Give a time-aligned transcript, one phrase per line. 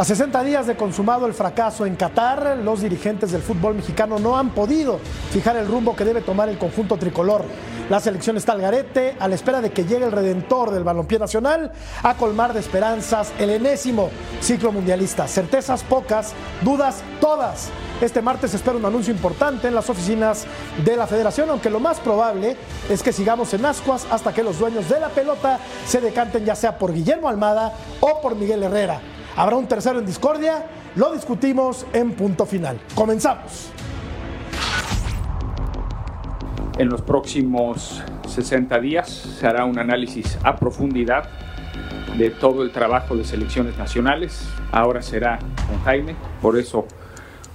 [0.00, 4.38] A 60 días de consumado el fracaso en Qatar, los dirigentes del fútbol mexicano no
[4.38, 4.98] han podido
[5.30, 7.44] fijar el rumbo que debe tomar el conjunto tricolor.
[7.90, 11.18] La selección está al garete, a la espera de que llegue el redentor del balompié
[11.18, 11.70] nacional
[12.02, 14.08] a colmar de esperanzas el enésimo
[14.40, 15.28] ciclo mundialista.
[15.28, 17.68] Certezas pocas, dudas todas.
[18.00, 20.46] Este martes espera un anuncio importante en las oficinas
[20.82, 22.56] de la federación, aunque lo más probable
[22.88, 26.54] es que sigamos en ascuas hasta que los dueños de la pelota se decanten ya
[26.54, 28.98] sea por Guillermo Almada o por Miguel Herrera.
[29.40, 30.66] ¿Habrá un tercero en discordia?
[30.96, 32.78] Lo discutimos en punto final.
[32.94, 33.72] Comenzamos.
[36.76, 41.30] En los próximos 60 días se hará un análisis a profundidad
[42.18, 44.46] de todo el trabajo de selecciones nacionales.
[44.72, 46.86] Ahora será con Jaime, por eso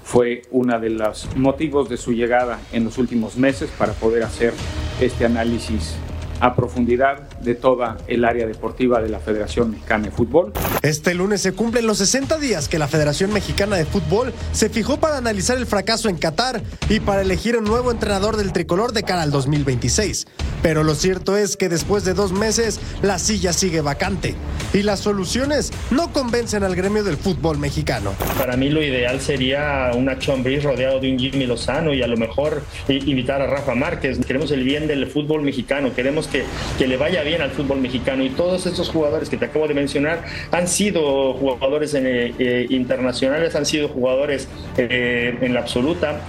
[0.01, 4.55] fue uno de los motivos de su llegada en los últimos meses para poder hacer
[4.99, 5.97] este análisis
[6.39, 10.51] a profundidad de toda el área deportiva de la Federación Mexicana de Fútbol.
[10.81, 14.97] Este lunes se cumplen los 60 días que la Federación Mexicana de Fútbol se fijó
[14.97, 19.03] para analizar el fracaso en Qatar y para elegir un nuevo entrenador del tricolor de
[19.03, 20.27] cara al 2026.
[20.61, 24.35] Pero lo cierto es que después de dos meses la silla sigue vacante
[24.73, 28.13] y las soluciones no convencen al gremio del fútbol mexicano.
[28.37, 32.17] Para mí lo ideal sería una Chombriz rodeado de un Jimmy Lozano y a lo
[32.17, 34.19] mejor invitar a Rafa Márquez.
[34.25, 36.43] Queremos el bien del fútbol mexicano, queremos que,
[36.77, 39.73] que le vaya bien al fútbol mexicano y todos estos jugadores que te acabo de
[39.73, 44.47] mencionar han sido jugadores eh, eh, internacionales, han sido jugadores
[44.77, 46.21] eh, en la absoluta,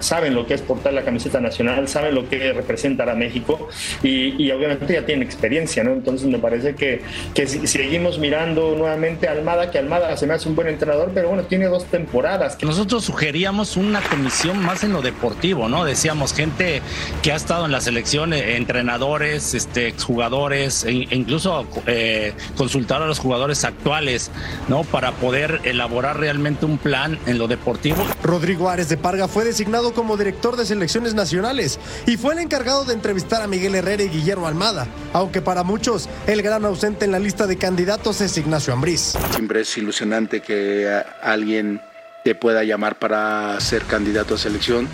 [0.00, 3.68] saben lo que es portar la camiseta nacional, saben lo que representa a México
[4.02, 5.92] y, obviamente ya tienen experiencia, ¿no?
[5.92, 7.02] Entonces me parece que,
[7.34, 11.28] que seguimos mirando nuevamente a Almada, que Almada se me hace un buen entrenador, pero
[11.28, 12.58] bueno, tiene dos temporadas.
[12.62, 15.84] Nosotros sugeríamos una comisión más en lo deportivo, ¿no?
[15.84, 16.82] Decíamos gente
[17.22, 23.18] que ha estado en la selección, entrenadores, este, exjugadores, e incluso eh, consultar a los
[23.18, 24.30] jugadores actuales,
[24.68, 24.84] ¿no?
[24.84, 28.02] Para poder elaborar realmente un plan en lo deportivo.
[28.22, 32.84] Rodrigo Ares de Parga fue designado como director de selecciones nacionales y fue el encargado
[32.84, 37.12] de entrevistar a Miguel Herrera y Guillermo Almada, aunque para muchos el gran ausente en
[37.12, 39.14] la lista de candidatos es Ignacio Ambriz.
[39.32, 40.88] Siempre es ilusionante que
[41.22, 41.80] alguien
[42.24, 44.88] te pueda llamar para ser candidato a selección,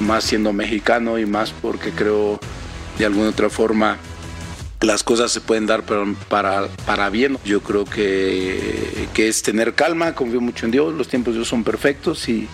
[0.00, 2.38] más siendo mexicano y más porque creo
[2.98, 3.98] de alguna otra forma
[4.80, 7.38] las cosas se pueden dar para, para, bien.
[7.44, 11.48] Yo creo que, que, es tener calma, confío mucho en Dios, los tiempos de Dios
[11.48, 12.48] son perfectos y,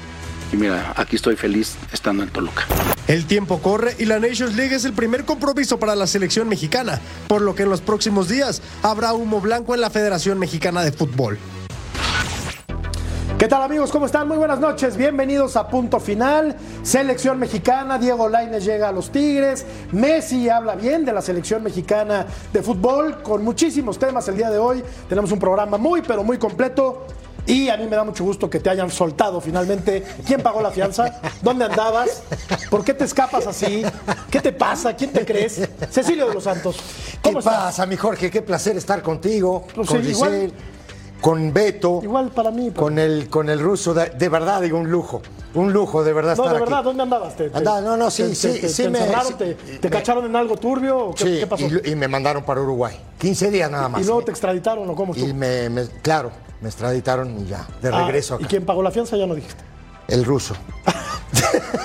[0.53, 2.67] y mira, aquí estoy feliz estando en Toluca.
[3.09, 7.01] El tiempo corre y la Nations League es el primer compromiso para la selección mexicana,
[7.27, 10.93] por lo que en los próximos días habrá humo blanco en la Federación Mexicana de
[10.93, 11.39] Fútbol.
[13.43, 13.91] ¿Qué tal amigos?
[13.91, 14.29] ¿Cómo están?
[14.29, 14.97] Muy buenas noches.
[14.97, 16.55] Bienvenidos a Punto Final.
[16.85, 17.99] Selección mexicana.
[17.99, 19.67] Diego Lainez llega a los Tigres.
[19.91, 24.59] Messi habla bien de la selección mexicana de fútbol con muchísimos temas el día de
[24.59, 24.85] hoy.
[25.09, 27.05] Tenemos un programa muy, pero muy completo.
[27.45, 30.05] Y a mí me da mucho gusto que te hayan soltado finalmente.
[30.25, 31.21] ¿Quién pagó la fianza?
[31.43, 32.23] ¿Dónde andabas?
[32.71, 33.83] ¿Por qué te escapas así?
[34.31, 34.95] ¿Qué te pasa?
[34.95, 35.69] ¿Quién te crees?
[35.91, 36.77] Cecilio de los Santos.
[37.21, 38.31] ¿Cómo ¿Qué pasa, mi Jorge?
[38.31, 39.67] Qué placer estar contigo.
[39.75, 40.53] Pues con Giselle
[41.23, 42.01] con Beto.
[42.03, 42.71] Igual para mí.
[42.73, 45.23] Con el, con el ruso, de, verdad, digo, un lujo.
[45.55, 46.37] Un lujo, de verdad.
[46.37, 47.37] No, de verdad, ¿dónde andabas?
[47.37, 48.69] ¿Te, no, no, sí, sí.
[48.69, 49.01] sí me,
[49.81, 51.13] te, cacharon en algo turbio?
[51.17, 51.65] qué, sí, pasó?
[51.85, 52.99] Y, me mandaron para Uruguay.
[53.19, 54.03] 15 días nada más.
[54.03, 55.31] ¿Y luego te extraditaron o cómo estuvo?
[55.31, 55.69] Y me,
[56.03, 58.45] claro, me extraditaron y ya, de ah, regreso acá.
[58.45, 59.17] ¿Y quién pagó la fianza?
[59.17, 59.63] Ya no dijiste.
[60.13, 60.55] El ruso.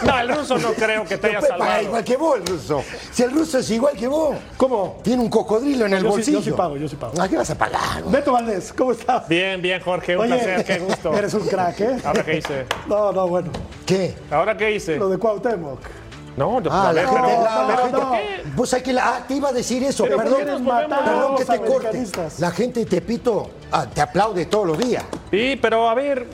[0.06, 1.82] No, el ruso no creo que te haya salvado.
[1.82, 2.84] igual que vos, el ruso.
[3.10, 4.36] Si el ruso es igual que vos.
[4.58, 5.00] ¿Cómo?
[5.02, 6.40] Tiene un cocodrilo en el bolsillo.
[6.40, 7.20] yo sí pago, yo sí pago.
[7.22, 8.04] ¿A qué vas a pagar?
[8.04, 9.30] Beto Valdés, ¿cómo estás?
[9.30, 10.18] Bien, bien, Jorge.
[10.18, 11.18] Un placer, qué gusto.
[11.18, 11.98] Eres un crack, ¿eh?
[12.04, 12.66] ¿Ahora qué hice?
[12.86, 13.50] No, no, bueno.
[13.86, 14.14] ¿Qué?
[14.30, 14.98] ¿Ahora qué hice?
[14.98, 15.80] Lo de Cuauhtémoc.
[16.38, 17.32] No, ah, la gente,
[17.92, 18.12] pero,
[18.56, 22.04] Vos hay que ah, te iba a decir eso, perdón, perdón que te corte.
[22.38, 25.04] La gente te pito, ah, te aplaude todos los días.
[25.32, 26.28] Sí, pero a ver,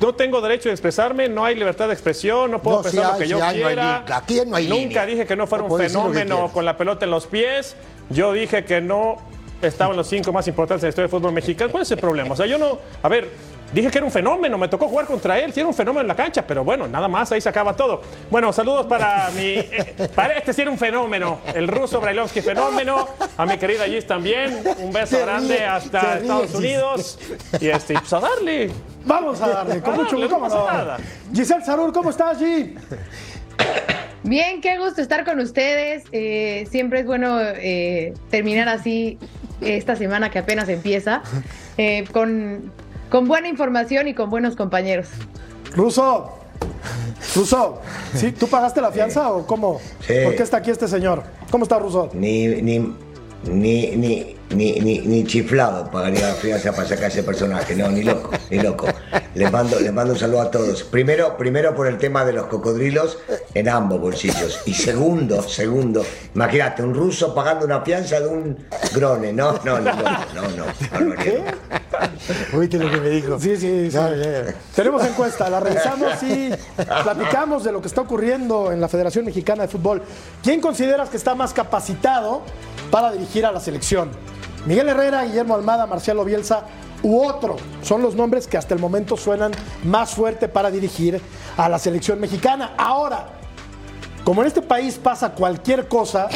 [0.00, 3.26] no tengo derecho de expresarme, no hay libertad de expresión, no puedo pensar lo que
[3.26, 4.04] yo quiera.
[4.12, 7.26] aquí no hay Nunca dije que no fuera un fenómeno con la pelota en los
[7.26, 7.74] pies.
[8.10, 9.16] Yo dije que no
[9.62, 11.70] estaban los cinco más importantes en la historia del fútbol mexicano.
[11.70, 12.32] ¿Cuál es el problema?
[12.32, 12.78] O sea, yo no.
[13.02, 13.28] A ver,
[13.72, 16.08] Dije que era un fenómeno, me tocó jugar contra él, sí era un fenómeno en
[16.08, 18.00] la cancha, pero bueno, nada más, ahí se acaba todo.
[18.30, 19.58] Bueno, saludos para mi.
[19.58, 21.40] Eh, para este sí era un fenómeno.
[21.54, 23.06] El ruso Brailovsky, fenómeno.
[23.36, 24.62] A mi querida Gis también.
[24.78, 27.18] Un beso grande hasta Estados Unidos.
[27.60, 28.70] Y este, pues a darle.
[29.04, 30.38] Vamos a darle, con mucho gusto.
[30.38, 30.96] No
[31.34, 32.74] Giselle Sarur, ¿cómo estás, G?
[34.22, 36.04] Bien, qué gusto estar con ustedes.
[36.12, 39.18] Eh, siempre es bueno eh, terminar así
[39.60, 41.22] esta semana que apenas empieza,
[42.12, 42.70] con
[43.10, 45.08] con buena información y con buenos compañeros.
[45.74, 46.38] Ruso,
[47.34, 47.80] Ruso,
[48.14, 48.32] ¿sí?
[48.32, 49.80] ¿tú pagaste la fianza o cómo?
[50.24, 51.22] ¿Por qué está aquí este señor?
[51.50, 52.10] ¿Cómo está Ruso?
[52.12, 52.94] Ni, ni,
[53.44, 58.02] ni, ni, ni, ni, ni chiflado pagaría la fianza para sacar ese personaje, no, ni
[58.02, 58.86] loco, ni loco.
[59.34, 60.82] Les mando, les mando un saludo a todos.
[60.82, 63.18] Primero, primero por el tema de los cocodrilos
[63.54, 64.60] en ambos bolsillos.
[64.66, 66.04] Y segundo, segundo,
[66.34, 68.58] imagínate, un ruso pagando una fianza de un
[68.94, 69.32] grone.
[69.32, 70.02] No, no, no, no,
[70.34, 70.64] no, no.
[72.58, 73.38] ¿Oíste lo que me dijo?
[73.38, 73.98] Sí, sí, sí.
[74.74, 79.62] Tenemos encuesta, la revisamos y platicamos de lo que está ocurriendo en la Federación Mexicana
[79.62, 80.02] de Fútbol.
[80.42, 82.42] ¿Quién consideras que está más capacitado
[82.90, 84.10] para dirigir a la selección?
[84.66, 86.64] Miguel Herrera, Guillermo Almada, Marcelo Bielsa
[87.02, 87.56] u otro.
[87.82, 89.52] Son los nombres que hasta el momento suenan
[89.84, 91.20] más fuerte para dirigir
[91.56, 92.74] a la selección mexicana.
[92.76, 93.28] Ahora,
[94.24, 96.28] como en este país pasa cualquier cosa,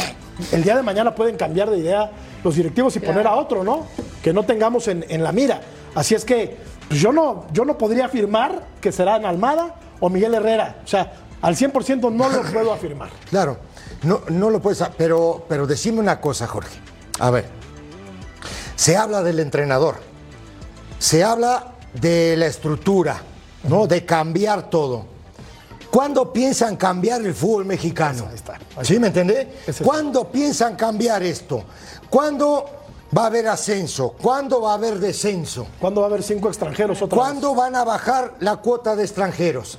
[0.52, 2.10] el día de mañana pueden cambiar de idea
[2.42, 3.86] los directivos y poner a otro, ¿no?
[4.22, 5.60] Que no tengamos en, la mira.
[5.94, 6.56] Así es que
[6.88, 10.76] pues yo, no, yo no podría afirmar que serán Almada o Miguel Herrera.
[10.84, 13.10] O sea, al 100% no lo puedo afirmar.
[13.28, 13.58] Claro,
[14.04, 16.78] no, no lo puedes, pero, pero decime una cosa, Jorge.
[17.18, 17.46] A ver,
[18.76, 19.96] se habla del entrenador,
[20.98, 23.20] se habla de la estructura,
[23.64, 23.86] ¿no?
[23.86, 25.12] De cambiar todo.
[25.90, 28.28] ¿Cuándo piensan cambiar el fútbol mexicano?
[28.82, 29.58] ¿Sí me entiende?
[29.84, 31.64] ¿Cuándo piensan cambiar esto?
[32.08, 32.64] ¿Cuándo
[33.16, 34.14] va a haber ascenso?
[34.20, 35.66] ¿Cuándo va a haber descenso?
[35.78, 39.78] ¿Cuándo va a haber cinco extranjeros otra ¿Cuándo van a bajar la cuota de extranjeros?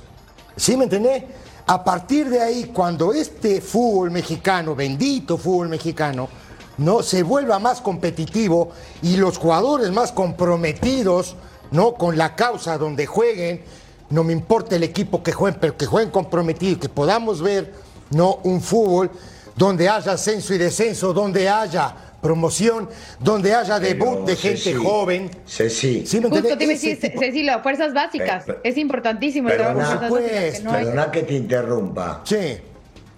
[0.56, 1.26] ¿Sí me entiende?
[1.66, 6.28] A partir de ahí, cuando este fútbol mexicano, bendito fútbol mexicano,
[6.76, 7.02] ¿no?
[7.02, 8.70] se vuelva más competitivo
[9.00, 11.36] y los jugadores más comprometidos
[11.70, 11.94] ¿no?
[11.94, 13.62] con la causa donde jueguen,
[14.10, 17.72] no me importa el equipo que jueguen, pero que jueguen comprometidos, que podamos ver
[18.10, 18.40] ¿no?
[18.42, 19.10] un fútbol
[19.56, 22.88] donde haya ascenso y descenso, donde haya promoción,
[23.20, 25.30] donde haya debut de gente joven.
[25.44, 26.04] Sí, sí.
[26.06, 28.46] ¿Sí Justo te Cecilio, fuerzas básicas.
[28.64, 32.22] es importantísimo el trabajo pues, Perdona que te interrumpa.
[32.24, 32.56] Sí.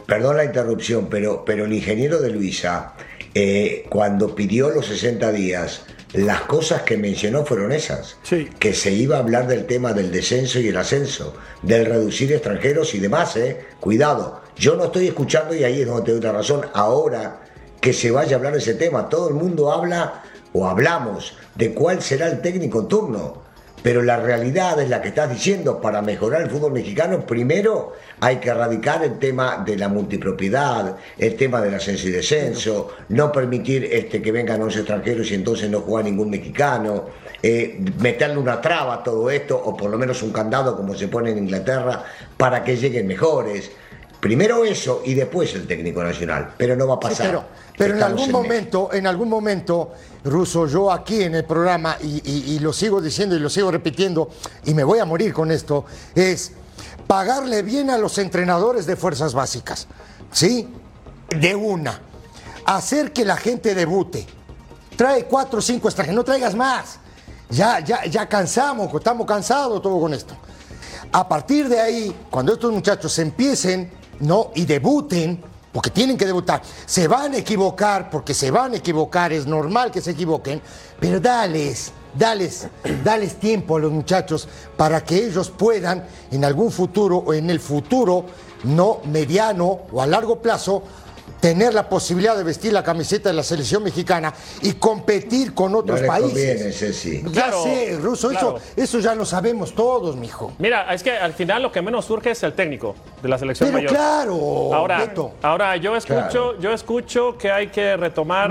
[0.06, 2.94] Perdón la interrupción, pero, pero el ingeniero de Luisa
[3.32, 5.82] eh, cuando pidió los 60 días,
[6.12, 8.16] las cosas que mencionó fueron esas.
[8.58, 12.94] Que se iba a hablar del tema del descenso y el ascenso, del reducir extranjeros
[12.94, 13.60] y demás, ¿eh?
[13.78, 14.42] Cuidado.
[14.56, 17.45] Yo no estoy escuchando, y ahí es donde tengo otra razón, ahora
[17.80, 19.08] que se vaya a hablar de ese tema.
[19.08, 23.46] Todo el mundo habla o hablamos de cuál será el técnico en turno.
[23.82, 28.38] Pero la realidad es la que estás diciendo, para mejorar el fútbol mexicano, primero hay
[28.38, 33.84] que erradicar el tema de la multipropiedad, el tema del ascenso y descenso, no permitir
[33.84, 37.04] este, que vengan 11 extranjeros y entonces no juega ningún mexicano,
[37.40, 41.06] eh, meterle una traba a todo esto, o por lo menos un candado como se
[41.06, 42.02] pone en Inglaterra,
[42.36, 43.70] para que lleguen mejores.
[44.18, 47.46] Primero eso y después el técnico nacional, pero no va a pasar.
[47.76, 49.92] Pero, en algún momento, en algún momento,
[50.24, 54.30] Ruso, yo aquí en el programa, y, lo sigo diciendo y lo sigo repitiendo,
[54.64, 55.84] y me voy a morir con esto,
[56.14, 56.52] es
[57.06, 59.86] pagarle bien a los entrenadores de fuerzas básicas,
[60.32, 60.68] ¿sí?
[61.28, 62.00] De una.
[62.64, 64.26] Hacer que la gente debute.
[64.96, 66.98] Trae cuatro o cinco extranjeros, no traigas más.
[67.50, 70.34] Ya, ya, ya cansamos, estamos cansados todo con esto.
[71.12, 73.90] A partir de ahí, cuando estos muchachos empiecen
[74.20, 74.50] ¿no?
[74.54, 75.42] y debuten,
[75.76, 79.90] porque tienen que debutar, se van a equivocar, porque se van a equivocar, es normal
[79.90, 80.62] que se equivoquen,
[80.98, 82.66] pero dales, dales,
[83.04, 87.60] dales tiempo a los muchachos para que ellos puedan en algún futuro o en el
[87.60, 88.24] futuro,
[88.64, 90.82] no mediano o a largo plazo,
[91.40, 96.00] tener la posibilidad de vestir la camiseta de la selección mexicana y competir con otros
[96.02, 96.96] países.
[96.96, 97.22] sí.
[97.30, 98.30] Ya sé, Ruso,
[98.76, 100.52] eso, ya lo sabemos todos, mijo.
[100.58, 103.66] Mira, es que al final lo que menos surge es el técnico de la selección
[103.72, 105.12] pero claro, ahora,
[105.42, 108.48] ahora yo escucho, yo escucho que hay que retomar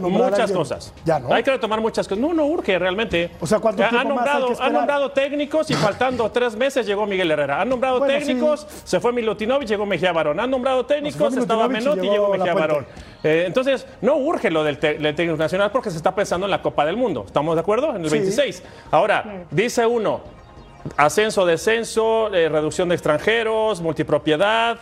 [0.00, 0.92] muchas cosas.
[1.04, 1.32] Ya no.
[1.32, 2.22] Hay que retomar muchas cosas.
[2.22, 3.30] No, no urge realmente.
[3.40, 7.30] O sea, ¿cuánto han nombrado, más han nombrado técnicos y faltando tres meses llegó Miguel
[7.30, 7.60] Herrera.
[7.60, 10.40] Han nombrado técnicos, se fue Milutinovic, llegó Mejía Barón.
[10.40, 12.86] Han nombrado técnicos, estaba Menotti y llegó Mejía Barón.
[13.22, 16.84] Eh, entonces, no urge lo del, técnico nacional porque se está pensando en la Copa
[16.84, 17.24] del Mundo.
[17.26, 17.94] ¿Estamos de acuerdo?
[17.94, 18.62] En el 26.
[18.90, 20.20] Ahora, dice uno,
[20.96, 24.78] ascenso, descenso, eh, reducción de extranjeros, multipropiedad.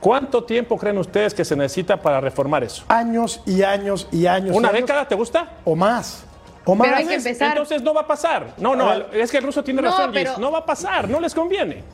[0.00, 2.84] ¿Cuánto tiempo creen ustedes que se necesita para reformar eso?
[2.88, 4.56] Años y años y años.
[4.56, 5.58] ¿Una década te gusta?
[5.64, 6.24] O más.
[6.64, 6.88] O más.
[6.88, 7.50] Pero hay que empezar.
[7.50, 8.54] Entonces no va a pasar.
[8.56, 11.84] No, no, es que el ruso tiene razón, No va a pasar, no les conviene.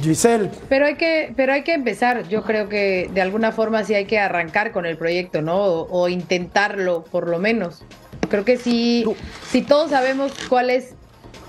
[0.00, 0.50] Giselle.
[0.68, 2.26] Pero hay que, pero hay que empezar.
[2.28, 5.62] Yo creo que de alguna forma sí hay que arrancar con el proyecto, ¿no?
[5.62, 7.84] O, intentarlo, por lo menos.
[8.30, 9.04] Creo que sí,
[9.50, 10.94] si todos sabemos cuál es,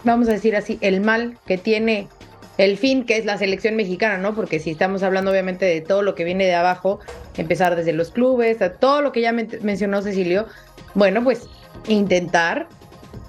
[0.03, 2.09] vamos a decir así, el mal que tiene
[2.57, 4.35] el fin, que es la selección mexicana, ¿no?
[4.35, 6.99] Porque si estamos hablando obviamente de todo lo que viene de abajo,
[7.37, 10.45] empezar desde los clubes, todo lo que ya mencionó Cecilio,
[10.93, 11.47] bueno, pues
[11.87, 12.67] intentar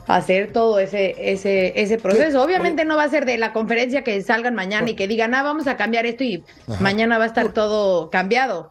[0.06, 2.42] hacer todo ese, ese, ese proceso.
[2.42, 5.42] Obviamente no va a ser de la conferencia que salgan mañana y que digan, ah,
[5.42, 6.44] vamos a cambiar esto y
[6.80, 8.70] mañana va a estar todo cambiado.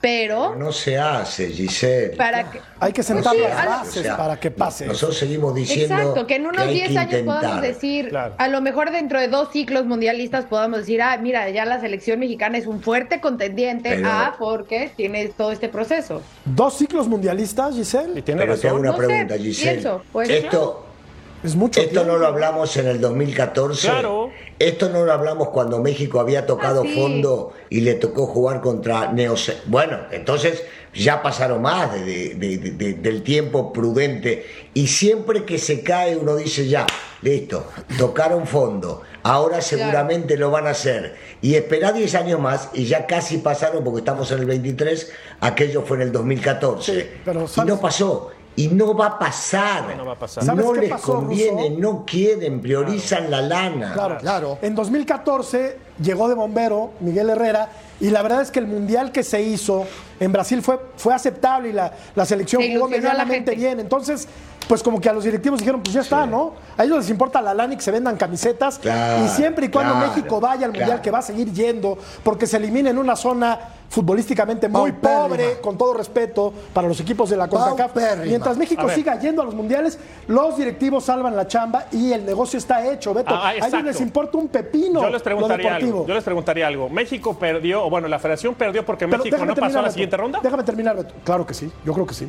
[0.00, 0.54] Pero...
[0.54, 2.16] no se hace, Giselle.
[2.16, 2.60] Para que...
[2.80, 4.86] Hay que sentar las bases para que pase.
[4.86, 9.20] Nosotros seguimos diciendo Exacto, que en unos 10 años podamos decir, a lo mejor dentro
[9.20, 13.20] de dos ciclos mundialistas podamos decir, ah, mira, ya la selección mexicana es un fuerte
[13.20, 16.22] contendiente a porque tiene todo este proceso.
[16.44, 18.22] ¿Dos ciclos mundialistas, Giselle?
[18.22, 20.00] Pero te hago una pregunta, Giselle.
[20.12, 20.87] Pues, Esto...
[21.44, 23.88] Es mucho Esto no lo hablamos en el 2014.
[23.88, 24.30] Claro.
[24.58, 29.12] Esto no lo hablamos cuando México había tocado ah, fondo y le tocó jugar contra
[29.12, 29.52] Neos.
[29.66, 34.46] Bueno, entonces ya pasaron más del tiempo prudente.
[34.74, 36.86] Y siempre que se cae uno dice ya,
[37.22, 37.68] listo,
[37.98, 39.02] tocaron fondo.
[39.22, 41.14] Ahora seguramente lo van a hacer.
[41.40, 45.12] Y espera 10 años más y ya casi pasaron porque estamos en el 23.
[45.40, 47.10] Aquello fue en el 2014.
[47.24, 49.96] pero, y no pasó y no va a pasar.
[49.96, 50.44] No, va a pasar.
[50.44, 53.92] no les conviene, no quieren, priorizan la lana.
[53.92, 54.58] Claro, claro.
[54.62, 57.68] En 2014 llegó de bombero Miguel Herrera
[58.00, 59.86] y la verdad es que el mundial que se hizo
[60.18, 63.78] en Brasil fue, fue aceptable y la, la selección jugó medianamente bien.
[63.78, 64.26] Entonces,
[64.66, 66.54] pues como que a los directivos dijeron, pues ya está, ¿no?
[66.76, 68.80] A ellos les importa la lana y que se vendan camisetas.
[69.24, 72.56] y siempre y cuando México vaya al Mundial, que va a seguir yendo, porque se
[72.56, 77.48] elimina en una zona futbolísticamente muy pobre, con todo respeto, para los equipos de la
[77.48, 78.24] CONCACAF.
[78.24, 82.58] Mientras México siga yendo a los mundiales, los directivos salvan la chamba y el negocio
[82.58, 83.34] está hecho, Beto.
[83.34, 85.00] Ah, a ellos les importa un pepino.
[85.02, 86.06] Yo les preguntaría algo.
[86.06, 86.88] Yo les preguntaría algo.
[86.88, 90.40] México perdió, o bueno, la federación perdió porque México no pasó a la siguiente ronda.
[90.42, 91.14] Déjame terminar, Beto.
[91.24, 92.28] Claro que sí, yo creo que sí.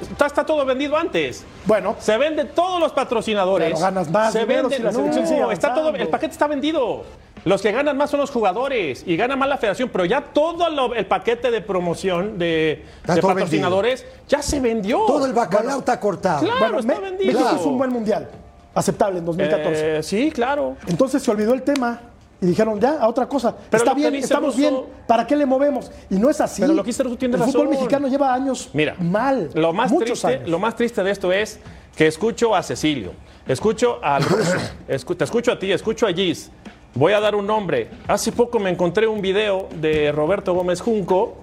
[0.00, 1.44] Está, todo vendido antes.
[1.66, 1.96] Bueno.
[1.98, 3.68] Se vende todos los patrocinadores.
[3.68, 4.32] Pero ganas más.
[4.32, 4.78] Se vende.
[4.78, 7.04] no, está todo, el paquete está vendido.
[7.44, 10.94] Los que ganan más son los jugadores y gana más la federación, pero ya todo
[10.94, 15.04] el paquete de promoción de, patrocinadores ya se vendió.
[15.06, 16.40] Todo el bacalao está cortado.
[16.40, 17.32] Claro, está vendido.
[17.32, 18.30] México es un buen mundial.
[18.74, 19.98] Aceptable en 2014.
[19.98, 20.76] Eh, sí, claro.
[20.86, 22.00] Entonces se olvidó el tema
[22.40, 23.56] y dijeron ya a otra cosa.
[23.70, 24.74] Está bien, estamos bien.
[25.06, 25.90] ¿Para qué le movemos?
[26.10, 26.62] Y no es así.
[26.62, 29.50] Pero lo que tú tienes El fútbol mexicano lleva años Mira, mal.
[29.54, 31.60] Lo más triste, lo más triste de esto es
[31.94, 33.12] que escucho a Cecilio,
[33.46, 36.50] escucho al ruso, te escucho a ti, escucho a Gis.
[36.94, 37.90] Voy a dar un nombre.
[38.06, 41.36] Hace poco me encontré un video de Roberto Gómez Junco,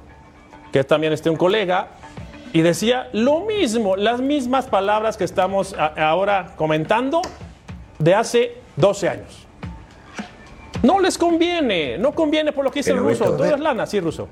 [0.71, 1.89] que también este un colega,
[2.53, 7.21] y decía lo mismo, las mismas palabras que estamos ahora comentando
[7.99, 9.47] de hace 12 años.
[10.83, 13.25] No les conviene, no conviene por lo que dice el ruso.
[13.25, 14.29] Todo es lana, sí, ruso.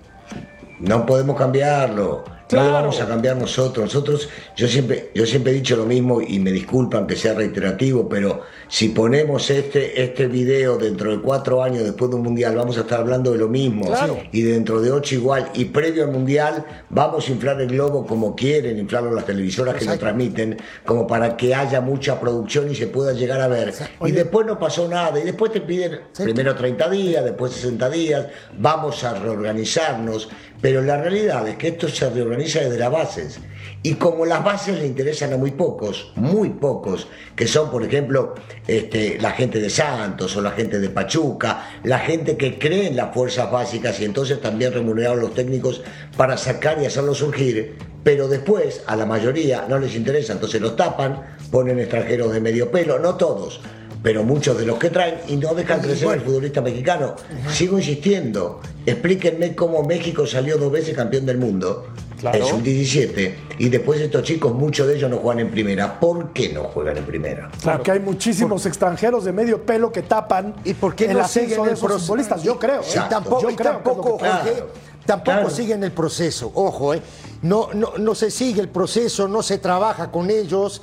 [0.79, 2.23] No podemos cambiarlo.
[2.51, 3.85] No lo vamos a cambiar nosotros.
[3.85, 8.09] Nosotros, yo siempre, yo siempre he dicho lo mismo y me disculpan que sea reiterativo,
[8.09, 12.77] pero si ponemos este, este video dentro de cuatro años después de un mundial, vamos
[12.77, 13.91] a estar hablando de lo mismo.
[14.31, 15.49] Y dentro de ocho igual.
[15.53, 19.85] Y previo al mundial, vamos a inflar el globo como quieren, inflarlo las televisoras que
[19.85, 23.73] lo transmiten, como para que haya mucha producción y se pueda llegar a ver.
[24.05, 25.19] Y después no pasó nada.
[25.19, 28.27] Y después te piden primero 30 días, después 60 días,
[28.57, 30.29] vamos a reorganizarnos.
[30.61, 33.39] Pero la realidad es que esto se reorganiza desde las bases.
[33.81, 38.35] Y como las bases le interesan a muy pocos, muy pocos, que son, por ejemplo,
[38.67, 42.97] este, la gente de Santos o la gente de Pachuca, la gente que cree en
[42.97, 45.81] las fuerzas básicas y entonces también remuneraron los técnicos
[46.17, 50.75] para sacar y hacerlo surgir, pero después a la mayoría no les interesa, entonces los
[50.75, 53.61] tapan, ponen extranjeros de medio pelo, no todos,
[54.01, 57.15] pero muchos de los que traen y no dejan crecer al futbolista mexicano.
[57.51, 61.87] Sigo insistiendo, explíquenme cómo México salió dos veces campeón del mundo.
[62.33, 65.99] Es un 17 y después estos chicos, muchos de ellos no juegan en primera.
[65.99, 67.49] ¿Por qué no juegan en primera?
[67.63, 71.77] Porque hay muchísimos extranjeros de medio pelo que tapan ¿Y por qué no siguen el
[71.77, 72.37] proceso?
[72.43, 72.81] Yo creo.
[72.81, 73.01] ¿eh?
[73.09, 74.19] tampoco, tampoco,
[75.05, 76.51] tampoco siguen el proceso.
[76.55, 77.01] Ojo, ¿eh?
[77.41, 80.81] no, no, no se sigue el proceso, no se trabaja con ellos.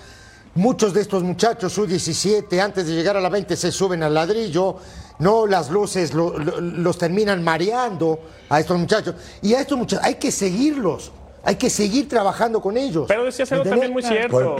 [0.56, 4.14] Muchos de estos muchachos, su 17 antes de llegar a la 20 se suben al
[4.14, 4.76] ladrillo,
[5.18, 9.14] no las luces los terminan mareando a estos muchachos.
[9.42, 11.12] Y a estos muchachos hay que seguirlos.
[11.44, 13.04] Hay que seguir trabajando con ellos.
[13.06, 14.56] Pero decías algo también muy cierto.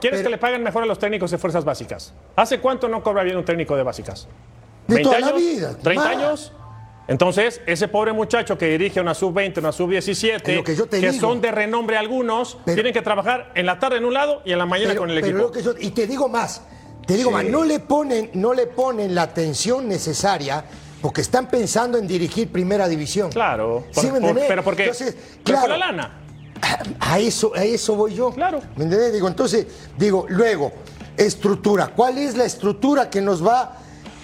[0.00, 2.12] ¿Quieres, que, le paguen mejor a los técnicos de fuerzas básicas?
[2.36, 4.28] ¿Hace cuánto no cobra bien un técnico de básicas?
[4.86, 5.74] De toda la vida.
[5.82, 6.52] ¿30 años?
[7.06, 12.58] Entonces, ese pobre muchacho que dirige una sub-20, una sub-17, que, son de renombre algunos,
[12.64, 15.18] tienen que trabajar en la tarde en un lado y en la mañana con el
[15.18, 15.52] equipo.
[15.80, 16.62] y te digo más,
[17.06, 20.64] te digo más, no le, ponen, no le ponen la atención necesaria
[21.02, 23.30] porque están pensando en dirigir primera división.
[23.30, 23.84] Claro,
[24.48, 26.20] pero porque entonces, claro, la lana.
[27.00, 28.30] A eso, a eso voy yo.
[28.30, 28.60] Claro.
[28.76, 29.12] ¿Me entiendes?
[29.12, 29.66] Digo, entonces,
[29.98, 30.72] digo, luego,
[31.16, 31.88] estructura.
[31.88, 33.76] ¿Cuál es la estructura que nos va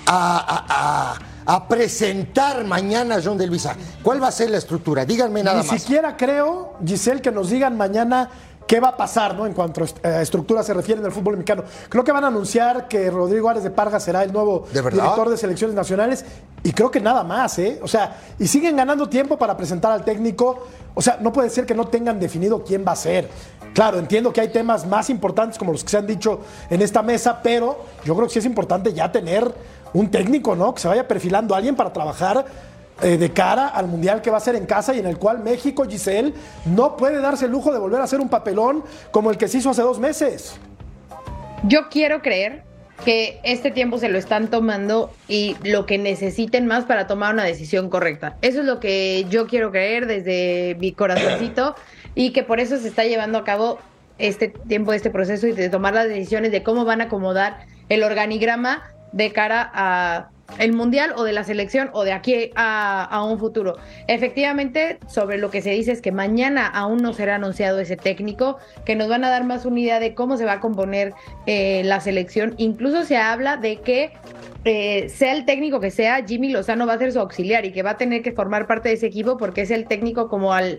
[0.07, 1.30] a a
[1.69, 3.75] presentar mañana John de Luisa.
[4.03, 5.05] ¿Cuál va a ser la estructura?
[5.05, 5.73] Díganme nada más.
[5.73, 8.31] Ni siquiera creo, Giselle, que nos digan mañana
[8.71, 9.47] qué va a pasar ¿no?
[9.47, 11.65] en cuanto a estructura se refiere en el fútbol mexicano.
[11.89, 15.37] Creo que van a anunciar que Rodrigo Árez de Parga será el nuevo director de
[15.37, 16.25] selecciones nacionales
[16.63, 17.81] y creo que nada más, ¿eh?
[17.83, 20.69] O sea, y siguen ganando tiempo para presentar al técnico.
[20.95, 23.29] O sea, no puede ser que no tengan definido quién va a ser.
[23.75, 26.41] Claro, entiendo que hay temas más importantes como los que se han dicho
[26.71, 29.53] en esta mesa, pero yo creo que sí es importante ya tener
[29.93, 30.75] un técnico, ¿no?
[30.75, 32.45] Que se vaya perfilando a alguien para trabajar
[33.03, 35.43] eh, de cara al Mundial que va a ser en casa y en el cual
[35.43, 36.35] México, Giselle,
[36.67, 39.59] no puede darse el lujo de volver a hacer un papelón como el que se
[39.59, 40.59] hizo hace dos meses.
[41.65, 42.63] Yo quiero creer
[43.05, 47.45] que este tiempo se lo están tomando y lo que necesiten más para tomar una
[47.45, 48.37] decisión correcta.
[48.43, 51.75] Eso es lo que yo quiero creer desde mi corazoncito
[52.15, 53.79] y que por eso se está llevando a cabo
[54.19, 58.03] este tiempo, este proceso y de tomar las decisiones de cómo van a acomodar el
[58.03, 58.83] organigrama
[59.13, 63.77] de cara a el mundial o de la selección o de aquí a, un futuro.
[64.07, 68.59] Efectivamente, sobre lo que se dice es que mañana aún no será anunciado ese técnico,
[68.85, 71.13] que nos van a dar más una idea de cómo se va a componer
[71.47, 72.55] eh, la selección.
[72.57, 74.13] Incluso se habla de que
[74.65, 77.83] eh, sea el técnico que sea, Jimmy Lozano va a ser su auxiliar y que
[77.83, 80.79] va a tener que formar parte de ese equipo porque es el técnico como el,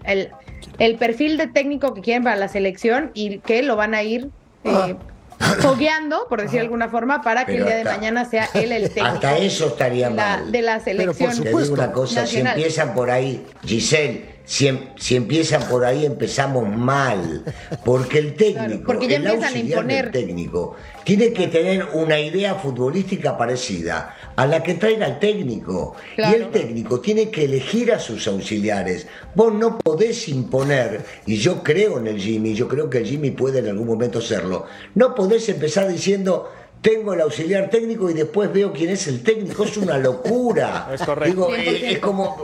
[0.78, 4.30] el perfil de técnico que quieren para la selección y que lo van a ir
[4.64, 4.98] eh, ah
[5.60, 8.89] fogueando, por decir de alguna forma, para que el día de mañana sea él el
[8.93, 9.07] técnico.
[9.07, 10.51] Hasta eso estaría mal.
[10.51, 11.41] De la selección.
[11.41, 16.05] Te digo una cosa, si empiezan por ahí, Giselle, si, em, si, empiezan por ahí
[16.05, 17.41] empezamos mal,
[17.86, 20.12] porque el técnico, porque ya el empiezan a imponer.
[20.12, 25.96] técnico, tiene que tener una idea futbolística parecida a la que traiga el técnico.
[26.17, 29.08] Y el técnico tiene que elegir a sus auxiliares.
[29.36, 33.31] Vos no podés imponer, y yo creo en el Jimmy, yo creo que el Jimmy
[33.31, 34.65] puede en algún momento serlo,
[34.96, 36.51] no podés empezar diciendo
[36.82, 39.64] tengo el auxiliar técnico y después veo quién es el técnico.
[39.64, 40.90] Es una locura.
[40.92, 41.48] Es correcto.
[41.48, 42.44] Digo, eh, es como.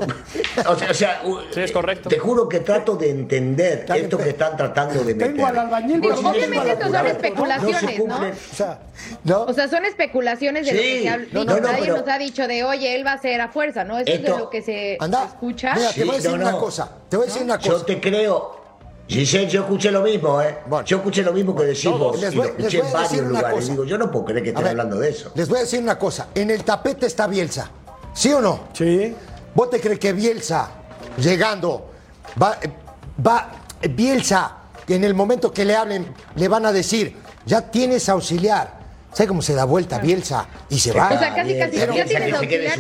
[0.67, 2.09] O sea, sí, es correcto.
[2.09, 5.33] te juro que trato de entender esto que están tratando de meter.
[5.33, 8.15] Tengo al albañil, obviamente esto son especulaciones, ¿no?
[8.15, 8.79] O, sea,
[9.23, 9.43] ¿no?
[9.43, 11.61] o sea, son especulaciones de lo que se habla.
[11.61, 13.97] nadie nos ha dicho de, oye, él va a ser a fuerza, ¿no?
[13.97, 15.73] Eso es de lo que se, escucha.
[15.75, 16.91] Mira, te voy a decir una cosa.
[17.09, 17.69] Te voy a decir una cosa.
[17.69, 18.66] Yo te creo
[19.07, 20.57] Giselle, yo escuché lo mismo, ¿eh?
[20.85, 23.69] yo escuché lo mismo que decís vos y lo escuché en varios lugares.
[23.69, 25.31] Digo, yo no puedo creer que estén hablando de eso.
[25.35, 26.27] Les voy a decir una cosa.
[26.35, 27.71] En el tapete está Bielsa.
[28.13, 28.67] ¿Sí o no?
[28.73, 29.15] Sí.
[29.55, 30.69] ¿Vos te crees que Bielsa,
[31.17, 31.89] llegando,
[32.41, 32.57] va,
[33.25, 33.51] va
[33.89, 37.15] Bielsa, en el momento que le hablen, le van a decir,
[37.45, 38.76] ya tienes auxiliar?
[39.17, 41.07] ¿Sabes cómo se da vuelta Bielsa y se va?
[41.07, 42.79] O sea, casi, casi, ya tienes auxiliar,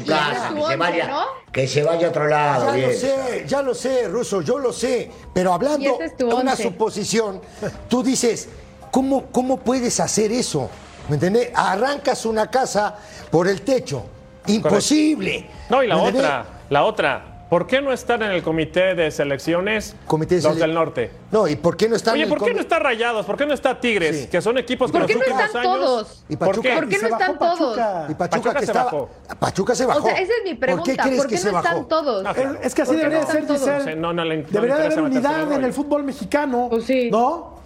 [1.51, 2.75] que se vaya a otro lado.
[2.75, 5.09] Ya lo sé, ya lo sé, Ruso, yo lo sé.
[5.33, 7.41] Pero hablando de una suposición,
[7.89, 8.49] tú dices,
[8.91, 10.69] ¿cómo, ¿cómo puedes hacer eso?
[11.09, 11.49] ¿Me entendés?
[11.55, 12.95] Arrancas una casa
[13.31, 14.05] por el techo.
[14.45, 15.49] Imposible.
[15.71, 19.95] No, y la otra, la otra, ¿Por qué no están en el comité de selecciones
[20.05, 21.11] comité los del norte?
[21.31, 23.25] No, ¿y por qué no están Oye, ¿por qué no está Rayados?
[23.25, 24.27] ¿Por qué no está Tigres?
[24.27, 26.25] Que son equipos que ¿Por qué no están todos?
[26.27, 26.73] ¿Y ¿Por qué?
[26.73, 27.79] ¿Por qué no están todos?
[28.09, 29.09] Y Pachuca, que se bajó.
[29.39, 29.99] Pachuca se bajó.
[29.99, 31.03] O sea, esa es mi pregunta.
[31.03, 32.25] ¿Por qué, ¿Por qué no están todos?
[32.61, 33.95] es que así debería ser, Giselle.
[33.95, 36.67] No, no, debería haber unidad en el fútbol mexicano.
[36.69, 37.09] Pues sí.
[37.09, 37.56] ¿No?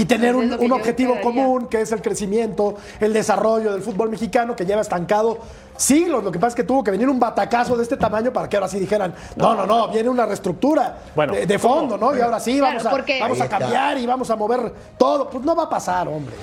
[0.00, 4.56] Y tener un, un objetivo común, que es el crecimiento, el desarrollo del fútbol mexicano,
[4.56, 5.40] que lleva estancado
[5.76, 6.24] siglos.
[6.24, 8.56] Lo que pasa es que tuvo que venir un batacazo de este tamaño para que
[8.56, 11.00] ahora sí dijeran, no, no, no, viene una reestructura
[11.46, 12.16] de, fondo, ¿no?
[12.16, 15.28] Y ahora sí, vamos, a, vamos a cambiar y vamos a mover todo.
[15.28, 16.34] Pues no va a pasar, hombre.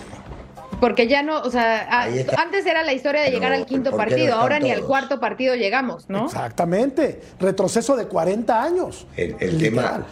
[0.79, 2.03] Porque ya no, o sea,
[2.37, 6.07] antes era la historia de llegar al quinto partido, ahora ni al cuarto partido llegamos,
[6.09, 6.25] ¿no?
[6.25, 9.07] Exactamente, retroceso de 40 años.
[9.15, 10.05] El, tema,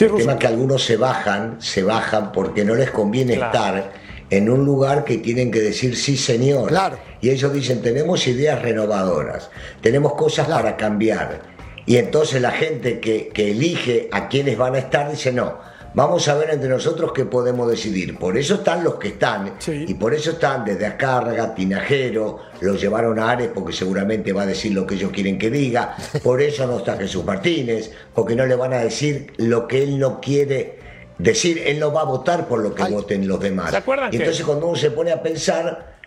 [0.00, 3.92] el tema que algunos se bajan, se bajan porque no les conviene estar
[4.30, 6.68] en un lugar que tienen que decir sí señor.
[6.68, 6.98] Claro.
[7.20, 11.42] Y ellos dicen, tenemos ideas renovadoras, tenemos cosas para cambiar.
[11.86, 15.58] Y entonces la gente que, que elige a quienes van a estar dice, no,
[15.94, 18.18] vamos a ver entre nosotros qué podemos decidir.
[18.18, 23.18] Por eso están los que están, y por eso están desde Acárraga, Tinajero, lo llevaron
[23.18, 26.66] a Ares porque seguramente va a decir lo que ellos quieren que diga, por eso
[26.66, 30.78] no está Jesús Martínez, porque no le van a decir lo que él no quiere
[31.18, 33.70] decir, él no va a votar por lo que voten los demás.
[33.70, 35.98] ¿Se acuerdan y entonces cuando uno se pone a pensar...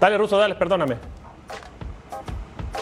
[0.00, 0.96] Dale, Ruso, dale, perdóname.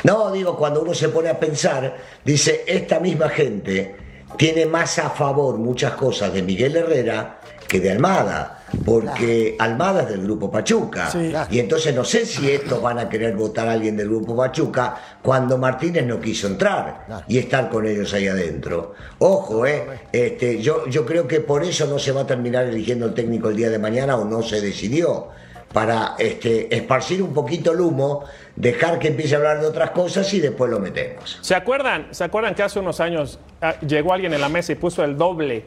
[0.05, 5.11] No, digo, cuando uno se pone a pensar, dice, esta misma gente tiene más a
[5.11, 7.41] favor muchas cosas de Miguel Herrera
[7.71, 11.09] que de Almada, porque Almada es del grupo Pachuca.
[11.51, 14.97] Y entonces no sé si estos van a querer votar a alguien del grupo Pachuca
[15.23, 18.95] cuando Martínez no quiso entrar y estar con ellos ahí adentro.
[19.21, 23.07] Ojo, eh, este, yo, yo creo que por eso no se va a terminar eligiendo
[23.07, 25.29] el técnico el día de mañana o no se decidió
[25.73, 28.25] para este, esparcir un poquito el humo,
[28.57, 31.39] dejar que empiece a hablar de otras cosas y después lo metemos.
[31.41, 34.75] ¿Se acuerdan, ¿se acuerdan que hace unos años ah, llegó alguien en la mesa y
[34.75, 35.67] puso el doble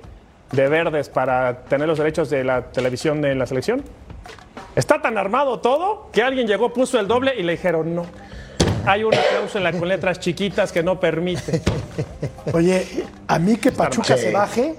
[0.51, 3.83] de verdes para tener los derechos de la televisión de la selección?
[4.75, 8.05] Está tan armado todo que alguien llegó, puso el doble y le dijeron no.
[8.85, 11.61] Hay una cláusula con letras chiquitas que no permite.
[12.53, 14.75] Oye, a mí que Pachuca se baje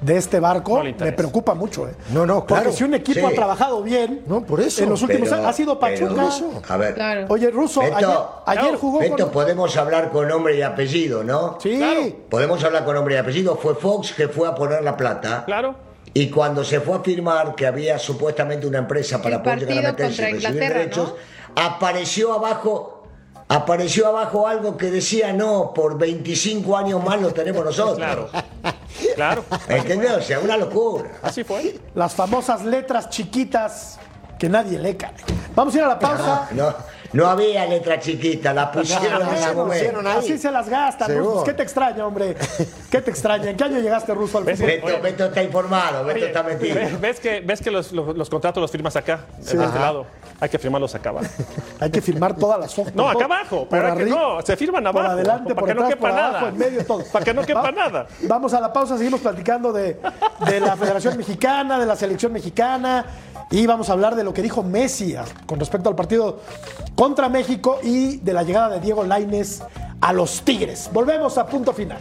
[0.00, 1.88] de este barco me preocupa mucho.
[1.88, 1.94] ¿eh?
[2.12, 2.64] No, no, claro.
[2.64, 5.52] Porque si un equipo ha trabajado bien no, por eso, en los últimos años, ha
[5.52, 6.28] sido Pachuca.
[6.68, 9.30] a ver, Oye, Russo, ayer, jugó con...
[9.30, 11.58] podemos hablar con nombre y apellido, ¿no?
[11.60, 11.80] Sí.
[12.28, 13.56] Podemos hablar con nombre y apellido.
[13.56, 15.44] Fue Fox que fue a poner la plata.
[15.44, 15.74] Claro.
[16.12, 19.90] Y cuando se fue a firmar que había supuestamente una empresa para poder llegar a
[19.90, 21.14] meterse y recibir derechos,
[21.54, 22.96] apareció abajo
[23.48, 27.96] apareció abajo algo que decía no, por 25 años más lo tenemos nosotros.
[27.96, 28.28] Claro.
[29.16, 29.44] Claro.
[29.68, 30.12] ¿Entendés?
[30.12, 31.10] O sea, una locura.
[31.22, 31.80] Así fue.
[31.94, 33.98] Las famosas letras chiquitas
[34.38, 34.96] que nadie lee.
[35.54, 36.48] Vamos a ir a la pausa.
[36.52, 36.76] No, no,
[37.24, 40.00] había letra chiquita, la pusieron en ese momento.
[40.08, 41.10] Así se las gastan,
[41.44, 42.36] ¿Qué te extraña, hombre?
[42.90, 43.50] ¿Qué te extraña?
[43.50, 44.64] ¿En qué año llegaste, Ruso, al Beto,
[45.00, 46.80] Beto, está informado, Beto está metido.
[47.00, 49.56] ¿Ves que, ves que los, los, contratos los firmas acá, sí.
[49.56, 50.06] de este lado?
[50.40, 51.26] Hay que firmarlos acá abajo.
[51.80, 52.94] hay que firmar todas las hojas.
[52.94, 55.06] No, acá abajo, pero no, se firman abajo.
[55.06, 56.48] Por adelante, para que no quepa nada.
[56.48, 57.04] en medio, todo.
[57.12, 58.06] Para que no quepa nada.
[58.22, 59.98] Vamos a la pausa, seguimos platicando de,
[60.46, 63.04] de la Federación Mexicana, de la selección mexicana
[63.50, 65.14] y vamos a hablar de lo que dijo Messi
[65.46, 66.40] con respecto al partido
[66.94, 69.62] contra México y de la llegada de Diego Laines
[70.00, 70.90] a los Tigres.
[70.92, 72.00] Volvemos a punto final.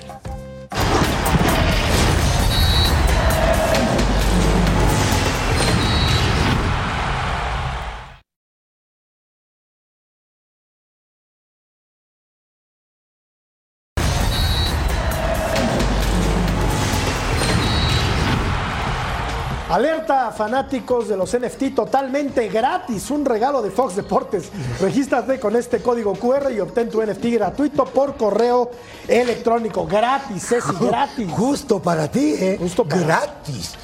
[20.36, 23.10] Fanáticos de los NFT totalmente gratis.
[23.12, 24.50] Un regalo de Fox Deportes.
[24.82, 28.72] Regístrate con este código QR y obtén tu NFT gratuito por correo
[29.08, 29.86] electrónico.
[29.86, 31.30] Gratis, es gratis.
[31.32, 32.58] Justo para ti, ¿eh?
[32.60, 33.76] Justo para Gratis.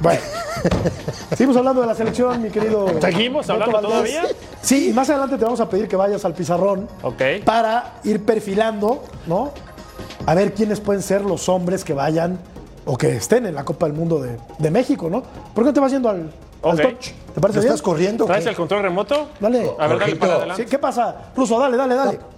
[0.00, 0.20] Bueno,
[1.30, 2.86] seguimos hablando de la selección, mi querido.
[3.00, 4.24] ¿Seguimos hablando todavía?
[4.62, 7.22] Sí, y más adelante te vamos a pedir que vayas al pizarrón Ok.
[7.44, 9.52] para ir perfilando, ¿no?
[10.26, 12.38] A ver quiénes pueden ser los hombres que vayan
[12.88, 15.22] o que estén en la Copa del Mundo de, México, ¿no?
[15.22, 16.30] ¿Por qué no te vas yendo al,
[16.62, 17.12] touch?
[17.34, 17.72] ¿Te parece bien?
[17.72, 18.24] ¿Estás corriendo?
[18.24, 19.28] ¿Traes el control remoto?
[19.38, 19.70] Dale.
[19.78, 20.64] A ver, dale para adelante.
[20.64, 21.30] ¿Qué pasa?
[21.36, 22.37] Ruso, dale, dale, dale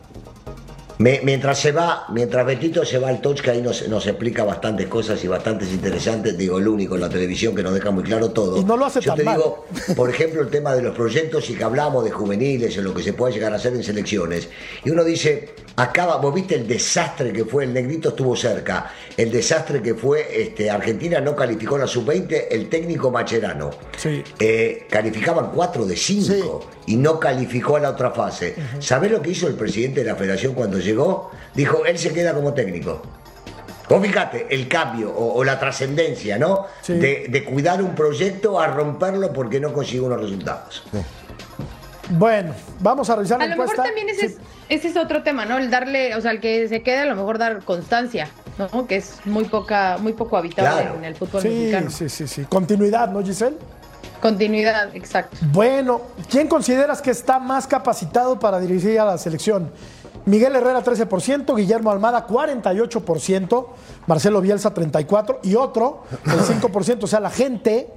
[1.01, 4.87] mientras se va, mientras Betito se va al touch, que ahí nos, nos, explica bastantes
[4.87, 8.31] cosas y bastantes interesantes, digo, el único en la televisión que nos deja muy claro
[8.31, 8.59] todo.
[8.59, 9.65] Y no lo hace Yo te digo,
[9.97, 13.03] por ejemplo, el tema de los proyectos y que hablamos de juveniles en lo que
[13.03, 14.49] se puede llegar a hacer en selecciones.
[14.85, 19.31] Y uno dice, acaba, vos viste el desastre que fue, el negrito estuvo cerca, el
[19.31, 23.71] desastre que fue, este, Argentina no calificó la sub-20, el técnico Macherano.
[23.97, 24.23] Sí.
[24.39, 28.55] Eh, calificaban 4 de 5 y no calificó a la otra fase.
[28.81, 30.90] ¿Sabés lo que hizo el presidente de la federación cuando llegó?
[30.91, 33.03] Llegó, dijo, él se queda como técnico.
[33.89, 36.67] Vos fíjate, el cambio o, la trascendencia, ¿no?
[36.87, 40.85] De, cuidar un proyecto a romperlo porque no consigue unos resultados.
[42.11, 44.37] Bueno, vamos a revisar la A lo mejor también ese,
[44.69, 45.59] es, otro tema, ¿no?
[45.59, 48.87] El darle, o sea, el que se quede, a lo mejor dar constancia, ¿no?
[48.87, 51.91] Que es muy poca, muy poco habitable en el fútbol mexicano.
[51.91, 52.45] Sí, sí, sí.
[52.49, 53.57] Continuidad, ¿no, Giselle?
[54.21, 55.37] Continuidad, exacto.
[55.51, 59.71] Bueno, ¿quién consideras que está más capacitado para dirigir a la selección?
[60.27, 63.67] Miguel Herrera 13%, Guillermo Almada 48%,
[64.07, 67.05] Marcelo Bielsa 34% y otro el 5%.
[67.05, 67.89] O sea, la gente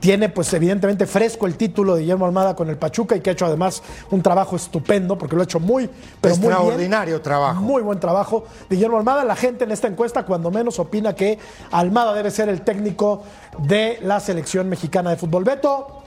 [0.00, 3.32] tiene pues evidentemente fresco el título de Guillermo Almada con el Pachuca y que ha
[3.32, 5.88] hecho además un trabajo estupendo porque lo ha hecho muy,
[6.20, 7.60] pero extraordinario trabajo.
[7.60, 9.24] Muy buen trabajo de Guillermo Almada.
[9.24, 11.38] La gente en esta encuesta cuando menos opina que
[11.70, 13.22] Almada debe ser el técnico
[13.58, 15.44] de la selección mexicana de fútbol.
[15.44, 16.02] Beto,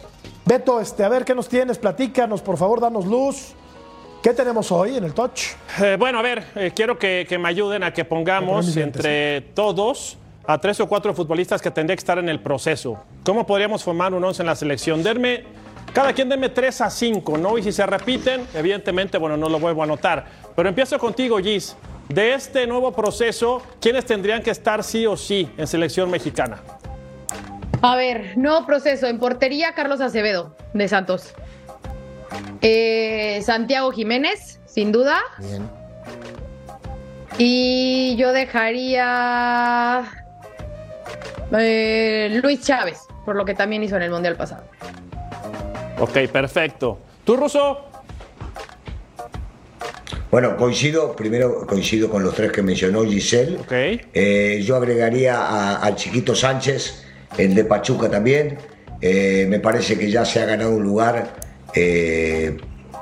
[0.46, 3.56] Beto, este, a ver qué nos tienes, platícanos, por favor, danos luz.
[4.26, 5.52] ¿Qué tenemos hoy en el touch?
[5.80, 10.58] Eh, bueno, a ver, eh, quiero que, me ayuden a que pongamos entre todos a
[10.60, 13.04] tres o cuatro futbolistas que tendría que estar en el proceso.
[13.24, 15.04] ¿Cómo podríamos formar un once en la selección?
[15.04, 15.44] Derme,
[15.94, 17.56] cada quien deme tres a cinco, ¿no?
[17.60, 20.26] Y si se repiten, evidentemente, bueno, no lo vuelvo a anotar.
[20.56, 21.78] Pero empiezo contigo, Gis.
[22.10, 26.64] De este nuevo proceso, ¿quiénes tendrían que estar sí o sí en selección mexicana?
[27.84, 29.06] A ver, nuevo proceso.
[29.06, 31.36] En portería, Carlos Acevedo, de Santos.
[32.62, 35.20] Eh, Santiago Jiménez, sin duda.
[35.40, 35.70] Bien.
[37.38, 40.04] Y yo dejaría
[41.58, 44.64] eh, Luis Chávez, por lo que también hizo en el Mundial pasado.
[46.00, 47.00] Ok, perfecto.
[47.24, 47.86] ¿Tú, Russo?
[50.32, 53.58] Bueno, coincido, primero coincido con los tres que mencionó Giselle.
[53.60, 54.02] Okay.
[54.14, 57.06] Eh, yo agregaría al chiquito Sánchez,
[57.38, 58.58] el de Pachuca también.
[59.02, 61.45] me parece que ya se ha ganado un lugar
[61.76, 62.58] eh,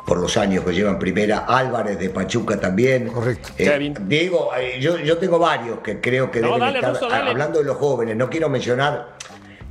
[0.06, 3.08] por los años que llevan primera, Álvarez de Pachuca también.
[3.08, 3.50] Correcto.
[3.58, 7.78] Eh, Diego, eh, yo, yo, tengo varios que creo que deben estar, hablando de los
[7.78, 9.14] jóvenes, no quiero mencionar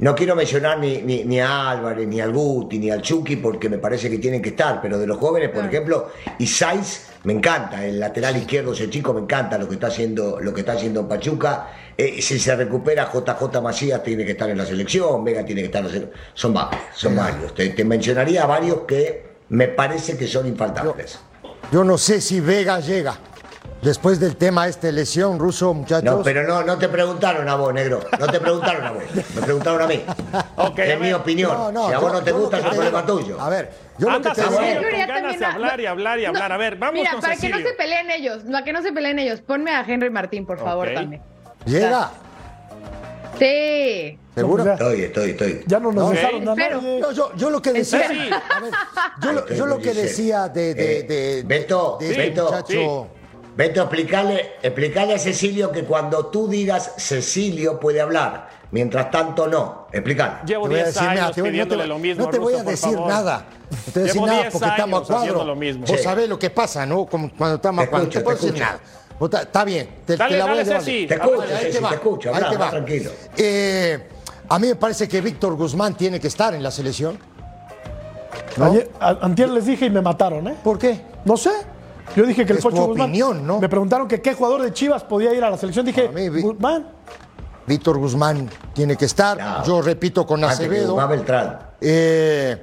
[0.03, 3.79] no quiero mencionar ni, ni, a Álvarez, ni al Guti, ni al Chucky, porque me
[3.79, 6.11] parece que tienen que estar, pero de los jóvenes, por ejemplo,
[6.41, 10.53] Isais me encanta, el lateral izquierdo, ese chico me encanta lo que está haciendo, lo
[10.53, 11.69] que está haciendo Pachuca.
[11.97, 15.67] Eh, si se recupera JJ Macías tiene que estar en la selección, Vega tiene que
[15.67, 16.21] estar en la selección.
[16.35, 17.55] Son varios, son varios.
[17.55, 21.21] Te, mencionaría varios que me parece que son infaltables.
[21.71, 23.17] yo no sé si Vega llega.
[23.83, 26.05] Después del tema este lesión ruso, muchachos.
[26.05, 27.99] No, pero no, no te preguntaron a vos, negro.
[28.17, 29.03] No te preguntaron a vos.
[29.35, 30.05] Me preguntaron a mí.
[30.77, 31.75] es mi opinión.
[31.89, 33.41] si a vos no te gusta, es un problema tuyo.
[33.41, 34.57] A ver, yo lo que te digo.
[35.09, 36.53] ganas de hablar y hablar y hablar.
[36.53, 39.19] a ver, vamos Mira, para que no se peleen ellos, para que no se peleen
[39.19, 41.21] ellos, ponme a Henry Martín, por favor, también.
[41.67, 42.11] ¿Llega?
[43.39, 44.19] Sí.
[44.35, 44.73] ¿Seguro?
[44.73, 45.65] Estoy, estoy, estoy.
[45.67, 48.07] Ya no nos dejaron no, yo, yo, lo que decía.
[48.07, 48.73] A ver,
[49.21, 50.73] yo, lo, yo lo que decía de.
[50.75, 53.22] de, de Beto, de, Beto, muchacho.
[53.55, 59.89] Beto, explícale, explícale a Cecilio que cuando tú digas Cecilio puede hablar, mientras tanto no.
[59.93, 60.37] Explícale.
[60.47, 62.25] Llevo 10 años te, pidiéndole lo mismo.
[62.25, 63.47] No te voy a decir nada.
[63.71, 65.45] No te voy a decir nada porque estamos a cuadro.
[65.45, 65.85] Lo mismo.
[65.87, 67.05] Vos sabés lo que pasa, ¿no?
[67.05, 68.07] Como cuando estamos a cuadro.
[68.07, 68.81] No te puedo decir nada.
[69.41, 71.07] Está bien, te, dale, la voy a decir.
[71.07, 71.89] Te escucho, ahí te, va.
[71.91, 72.71] te escucho, ahí te va.
[72.71, 73.11] tranquilo.
[73.37, 74.09] Eh,
[74.49, 77.19] a mí me parece que Víctor Guzmán tiene que estar en la selección.
[78.57, 78.75] ¿No?
[78.99, 80.57] antier les dije y me mataron, ¿eh?
[80.65, 81.01] ¿Por qué?
[81.25, 81.51] No sé.
[82.17, 83.09] Yo dije que el Pocho Guzmán.
[83.09, 83.61] Opinión, ¿no?
[83.61, 85.87] Me preguntaron que qué jugador de Chivas podía ir a la selección.
[85.87, 86.09] Dije,
[86.41, 86.87] Guzmán.
[87.67, 89.65] Víctor Guzmán tiene que estar.
[89.65, 90.97] Yo repito con Acevedo.
[91.07, 91.59] Beltrán.
[91.81, 92.63] Eh,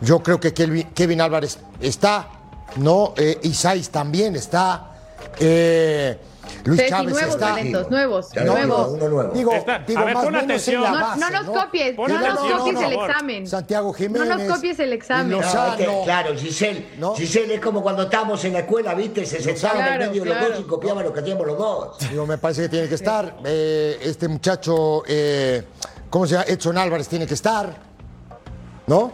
[0.00, 2.28] yo creo que Kevin, Álvarez está,
[2.76, 3.14] ¿no?
[3.16, 4.92] Eh, Isais también está.
[5.38, 6.18] Eh,
[6.64, 7.46] Luis Chávez nuevos está.
[7.54, 8.88] talentos, nuevos, nuevos.
[8.92, 9.32] Uno nuevo.
[9.32, 9.52] Digo,
[9.86, 10.82] digo a ver, más pon atención.
[10.82, 13.46] no, no, nos copies, no nos copies el examen.
[13.46, 14.28] Santiago Jiménez.
[14.28, 15.40] No nos copies el examen.
[16.04, 19.24] claro, Giselle, Giselle es como cuando estábamos en la escuela, ¿viste?
[19.26, 21.98] Se sentaban en medio de los dos y copiaban lo que hacíamos los dos.
[22.10, 23.36] Digo, me parece que tiene que estar.
[23.44, 25.62] Eh, este muchacho, eh,
[26.10, 26.44] ¿cómo se llama?
[26.48, 27.88] Edson Álvarez tiene que estar.
[28.86, 29.12] ¿No?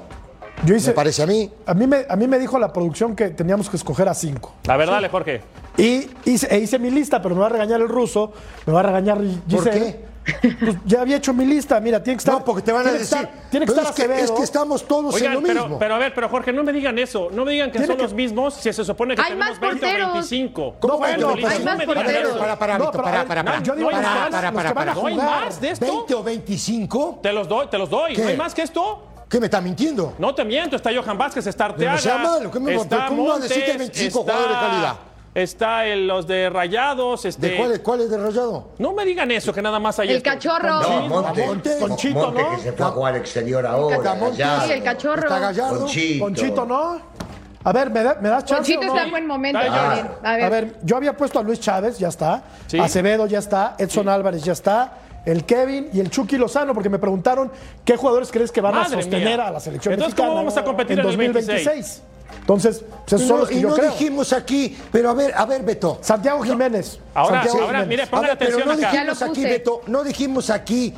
[0.65, 1.51] Yo hice, me parece a mí.
[1.67, 4.55] A mí me, a mí me dijo la producción que teníamos que escoger a cinco.
[4.65, 5.09] La verdad, sí.
[5.11, 5.43] Jorge.
[5.77, 8.33] Y hice, e hice mi lista, pero me va a regañar el ruso,
[8.67, 9.57] me va a regañar Giselle.
[9.57, 10.15] ¿Por qué?
[10.25, 12.35] Pues ya había hecho mi lista, mira, tiene que estar.
[12.35, 13.03] No, porque te van a decir.
[13.03, 15.79] Estar, tiene que estar es, que, es que estamos todos Oigan, en lo pero, mismo.
[15.79, 17.29] Pero a ver, pero Jorge, no me digan eso.
[17.31, 18.03] No me digan que son que...
[18.03, 20.77] los mismos si se supone que hay tenemos más 20 o 25.
[20.81, 22.39] ¿Cómo no, bueno, hay más porteros.
[22.39, 23.63] Para, para, no, para, para, para.
[23.63, 25.85] Yo digo para, para, para, para, para, ¿No hay más de esto?
[25.85, 27.19] 20 o 25.
[27.23, 28.15] Te los doy, te los doy.
[28.15, 28.35] ¿Qué?
[29.35, 30.15] ¿Qué me está mintiendo?
[30.17, 31.97] No te miento, está Johan Vázquez, está Arteaga.
[31.97, 34.33] No sea malo, ¿qué me está ¿Cómo va a Montes, decir que hay 25 está,
[34.33, 34.95] jugadores de calidad?
[35.35, 37.25] Está el, los de Rayados.
[37.25, 37.49] Este...
[37.49, 38.69] ¿De cuáles cuál es de Rayado?
[38.79, 40.11] No me digan eso, que nada más hay.
[40.11, 40.31] El esto.
[40.31, 40.81] cachorro.
[40.83, 42.51] No, Monte, Monte, Conchito, Monte ¿no?
[42.51, 44.15] que se fue a jugar al exterior ahora.
[44.15, 44.67] Monte, Gallardo.
[44.69, 45.23] Sí, el cachorro.
[45.23, 45.81] Está Gallardo.
[45.81, 46.25] Conchito.
[46.25, 47.01] Conchito, ¿no?
[47.65, 48.73] A ver, ¿me, da, me das chance?
[48.73, 48.93] Conchito o no?
[48.93, 49.59] está en buen momento.
[49.59, 49.77] Dale,
[50.23, 50.77] a, ver, a ver.
[50.85, 52.45] Yo había puesto a Luis Chávez, ya está.
[52.69, 52.79] Sí.
[52.79, 53.75] Acevedo, ya está.
[53.79, 54.93] Edson Álvarez, ya está.
[55.25, 57.51] El Kevin y el Chucky Lozano, porque me preguntaron
[57.85, 59.49] qué jugadores crees que van Madre a sostener mía.
[59.49, 62.03] a la selección Entonces, mexicana ¿cómo vamos a competir en el 2026.
[62.41, 63.91] Entonces, pues esos son los que y yo no creo.
[63.93, 65.99] dijimos aquí, pero a ver, a ver, Beto.
[66.03, 66.99] Santiago Jiménez.
[67.15, 67.89] Ahora, Santiago ahora, Jiménez.
[67.89, 68.91] mire, A pongan ver, pero atención no acá.
[68.93, 69.43] Dijimos aquí.
[69.45, 70.95] Beto, no dijimos aquí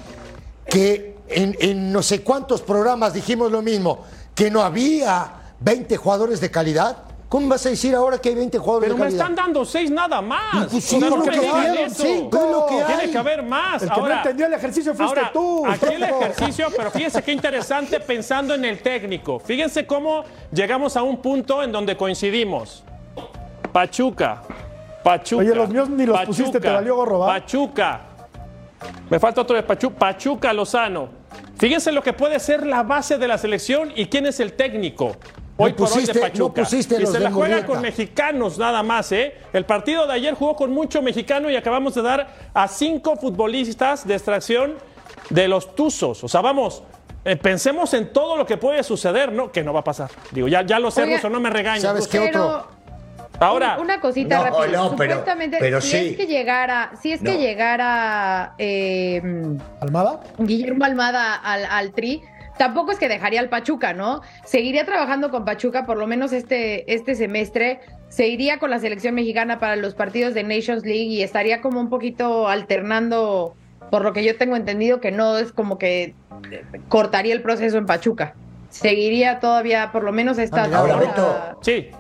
[0.69, 6.41] que en, en no sé cuántos programas dijimos lo mismo, que no había 20 jugadores
[6.41, 6.97] de calidad.
[7.29, 9.21] ¿Cómo vas a decir ahora que hay 20 jugadores Pero de me calidad?
[9.31, 10.69] están dando seis nada más.
[10.71, 12.03] Pues sí, O sea, no es lo me que digan hay, eso.
[12.05, 13.83] cinco, es lo que Tiene que haber más.
[13.83, 15.67] El que ahora, no entendió el ejercicio fuiste ahora, tú.
[15.67, 19.41] Aquí el ejercicio, pero fíjense qué interesante pensando en el técnico.
[19.41, 22.85] Fíjense cómo llegamos a un punto en donde coincidimos.
[23.73, 24.43] Pachuca.
[25.03, 25.43] Pachuca.
[25.43, 27.27] Oye, los míos ni los Pachuca, pusiste, te valió gorro, ¿va?
[27.27, 28.01] Pachuca.
[29.11, 29.97] Me falta otro de Pachuca.
[29.99, 31.09] Pachuca Lozano.
[31.59, 35.17] Fíjense lo que puede ser la base de la selección y quién es el técnico.
[35.59, 36.62] Hoy No por hoy pusiste- de no Pachuca.
[36.62, 37.66] pusiste y los se de la juega Murrieta.
[37.66, 39.35] con mexicanos nada más, ¿eh?
[39.55, 44.07] El partido de ayer jugó con mucho mexicano y acabamos de dar a cinco futbolistas
[44.07, 44.75] de extracción
[45.31, 46.23] de los Tuzos.
[46.25, 46.83] O sea, vamos,
[47.25, 49.51] eh, pensemos en todo lo que puede suceder, ¿no?
[49.51, 50.11] Que no va a pasar.
[50.31, 51.83] Digo, ya, ya lo sé, Ruso, no me regañes.
[51.83, 52.69] ¿sabes qué Pero otro?
[53.40, 54.77] Ahora, una cosita No, rápida.
[54.79, 55.97] no, pero- Supuestamente, pero si sí.
[56.09, 57.38] es que llegara, si es que No.
[57.38, 59.21] llegara eh,
[59.81, 60.21] ¿Almada?
[60.38, 62.23] Guillermo Almada al, al Tri,
[62.59, 64.23] tampoco es que dejaría al Pachuca, ¿no?
[64.45, 69.14] Seguiría trabajando con Pachuca por lo menos este, este semestre, se iría con la selección
[69.14, 73.55] mexicana para los partidos de Nations League y estaría como un poquito alternando,
[73.90, 76.14] por lo que yo tengo entendido, que no es como que
[76.88, 78.35] cortaría el proceso en Pachuca.
[78.71, 81.59] Seguiría todavía por lo menos esta Ahora, esta- Beto.
[81.62, 81.90] sí.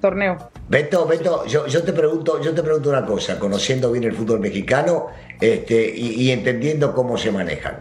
[0.00, 0.36] torneo.
[0.68, 4.38] Beto, Beto, yo, yo te pregunto, yo te pregunto una cosa, conociendo bien el fútbol
[4.38, 5.06] mexicano
[5.40, 7.78] este, y, y entendiendo cómo se manejan.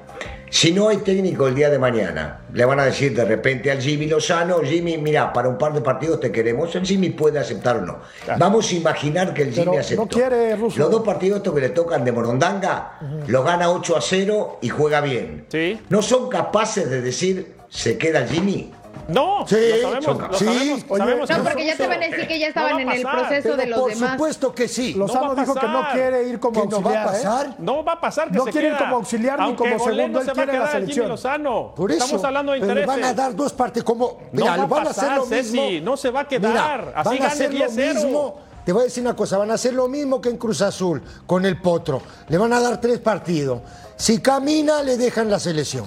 [0.49, 3.81] Si no hay técnico el día de mañana, le van a decir de repente al
[3.81, 7.77] Jimmy Lozano, Jimmy, mira, para un par de partidos te queremos, el Jimmy puede aceptar
[7.77, 7.99] o no.
[8.37, 10.03] Vamos a imaginar que el Jimmy aceptó.
[10.03, 14.59] No quiere Los dos partidos que le tocan de Morondanga, lo gana 8 a 0
[14.61, 15.45] y juega bien.
[15.49, 15.79] ¿Sí?
[15.89, 18.73] No son capaces de decir, se queda el Jimmy.
[19.07, 20.45] No, Sí, lo sabemos, lo sí.
[20.45, 22.75] sabemos, Oye, sabemos No, que porque ya te van a decir que ya estaban No
[22.77, 23.19] va en el pasar.
[23.27, 24.11] proceso de los por demás.
[24.11, 24.93] supuesto que sí.
[24.93, 25.93] Lozano No va dijo que no pasar.
[25.93, 27.15] quiere ir como ¿Que no va a auxiliar.
[27.15, 27.23] ¿eh?
[27.47, 27.55] pasar?
[27.59, 30.19] No va a pasar que No se quiere ir como auxiliar ni como segundo, no
[30.19, 31.09] él se va a quiere la quedar el Jimmy selección.
[31.09, 31.73] Lozano.
[31.75, 33.01] Por eso, Estamos hablando de pero le intereses.
[33.01, 35.61] van a dar dos partes como mira, va a van a hacer pasar, lo mismo.
[35.61, 36.85] Ceci, no se va a quedar.
[36.85, 37.93] Mira, Así van a hacer lo 10-0.
[38.03, 38.35] mismo.
[38.65, 41.01] Te voy a decir una cosa, van a hacer lo mismo que en Cruz Azul
[41.25, 42.01] con el Potro.
[42.27, 43.61] Le van a dar tres partidos.
[43.95, 45.85] Si camina, le dejan la selección.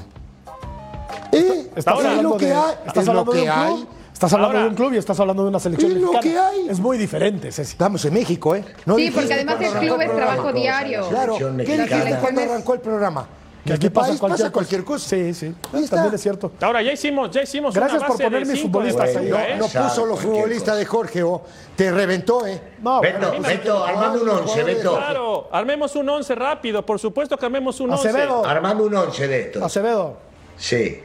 [1.33, 1.71] ¿Eh?
[1.77, 2.75] Estás es hablando lo que de- hay.
[2.87, 3.73] estás es hablando lo de un hay.
[3.75, 3.89] club.
[4.13, 6.51] Estás hablando Ahora- de un club y estás hablando de una selección Es lo mexicana.
[6.51, 6.69] que hay.
[6.69, 7.73] Es muy diferente, Ceci.
[7.73, 8.65] Estamos en México, ¿eh?
[8.85, 11.09] No Sí, dijiste porque además el club es trabajo diario.
[11.09, 12.19] Claro, ¿qué dijiste mexicana.
[12.21, 13.27] cuando arrancó el programa?
[13.65, 15.09] Que ¿En aquí pasa país cualquier pasa cualquier cosa?
[15.09, 15.55] Sí, sí.
[15.91, 16.51] También es cierto.
[16.63, 19.17] Ahora, ya hicimos, ya hicimos Gracias una por base poner de mis cinco de futbolistas
[19.21, 19.25] ahí.
[19.27, 19.57] liga, No, ¿eh?
[19.59, 21.43] No Exacto, puso los futbolistas de Jorge, oh,
[21.77, 22.61] te reventó, ¿eh?
[22.83, 24.97] No, Beto, pero- Beto, armando un once, Beto.
[24.97, 28.09] Claro, armemos un 11 rápido, por supuesto que armemos un 11.
[28.09, 28.45] Acevedo.
[28.47, 29.63] Armando un once de estos.
[29.63, 30.17] Acevedo,
[30.57, 31.03] Sí.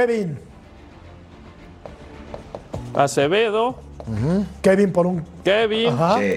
[0.00, 0.38] Kevin,
[2.94, 3.76] Acevedo,
[4.60, 5.24] Kevin por un.
[5.42, 6.18] Kevin, Ajá.
[6.18, 6.34] Sí.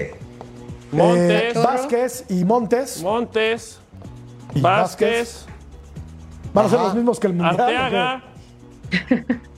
[0.92, 3.02] Montes, Eh, Vázquez y Montes.
[3.02, 3.78] Montes,
[4.54, 5.44] y Vázquez,
[6.54, 7.60] Van a ser los mismos que el Mundial.
[7.60, 8.22] Arteaga,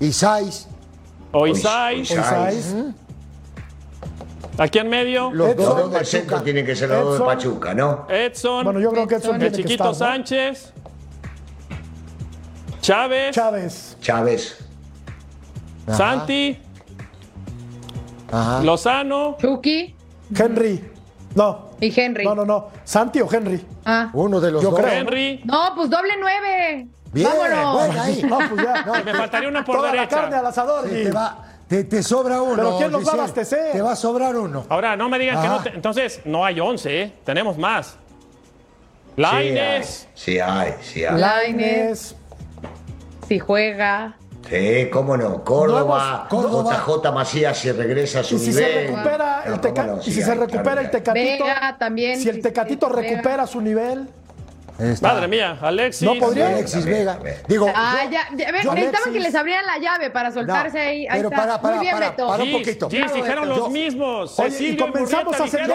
[0.00, 0.66] Y Saiz,
[1.30, 1.48] ¿o?
[1.48, 2.12] Osáis.
[4.58, 6.44] aquí en medio, los Edson, Los dos dos de del centro Pachuca.
[6.44, 7.26] tienen que ser los dos de Edson.
[7.36, 8.06] Pachuca, ¿no?
[8.10, 10.24] Edson, Bueno, yo creo que Edson El tiene el que Chiquito estar, ¿no?
[12.82, 13.96] Chávez, Chávez.
[14.00, 14.58] Chávez.
[15.88, 16.58] Santi,
[18.30, 18.60] Ajá.
[18.62, 19.94] Lozano, Chucky
[20.36, 20.90] Henry.
[21.34, 21.70] No.
[21.80, 22.24] y Henry.
[22.24, 22.70] No, no, no.
[22.84, 23.64] Santi o Henry.
[23.84, 24.10] Ah.
[24.12, 24.80] Uno de los Yo dos.
[24.80, 24.92] creo.
[24.92, 25.40] Henry.
[25.44, 26.88] No, pues doble nueve.
[27.12, 27.74] Bien, Vámonos.
[27.86, 28.22] bueno, ahí.
[28.28, 28.82] No, pues ya.
[28.84, 30.16] No, Me faltaría una por Toda la derecha.
[30.20, 30.84] carne al asador.
[30.88, 32.56] te, y- te va, te, te sobra uno.
[32.56, 33.72] ¿Pero quién los va a abastecer?
[33.72, 34.66] Te va a sobrar uno.
[34.68, 35.50] Ahora, no me digan que Ah.
[35.50, 35.62] no.
[35.62, 37.12] te- entonces, no hay 11, ¿eh?
[37.24, 37.96] Tenemos más.
[39.16, 41.20] Sí hay, Laines, Sí hay, sí hay.
[41.20, 42.16] Lainez,
[43.32, 44.16] si juega.
[44.50, 45.42] Sí, cómo no.
[45.42, 46.84] Córdoba, Córdoba.
[46.84, 48.64] JJ Macías si regresa a su Y si nivel.
[48.64, 52.20] se recupera el, teca- no, y sí si se recupera claro el tecatito, Vega también,
[52.20, 54.06] si el tecatito recupera su nivel,
[54.78, 55.08] está.
[55.14, 56.02] madre mía, Alexis.
[56.02, 56.48] No podría.
[56.48, 57.18] Alexis Vega.
[57.48, 60.84] Digo, Ah, ya, ya, a ver, necesitaban que les abrieran la llave para soltarse No,
[60.84, 61.06] ahí.
[61.06, 61.36] ahí pero está.
[61.40, 62.26] para, para, Muy bien, para, Beto.
[62.28, 62.88] para un poquito.
[62.88, 64.38] Bravo, dijeron los mismos.
[64.38, 65.68] Oye, y comenzamos a dijeron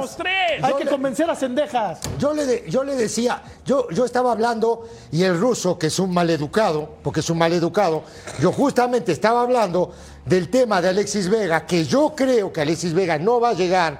[0.00, 0.62] los tres.
[0.62, 2.00] Hay Yo que le- convencer a Cendejas.
[2.18, 5.98] Yo le, de- yo le decía, yo, yo estaba hablando y el ruso, que es
[5.98, 8.04] un maleducado, porque es un maleducado,
[8.40, 9.92] yo justamente estaba hablando
[10.24, 13.98] del tema de Alexis Vega, que yo creo que Alexis Vega no va a llegar,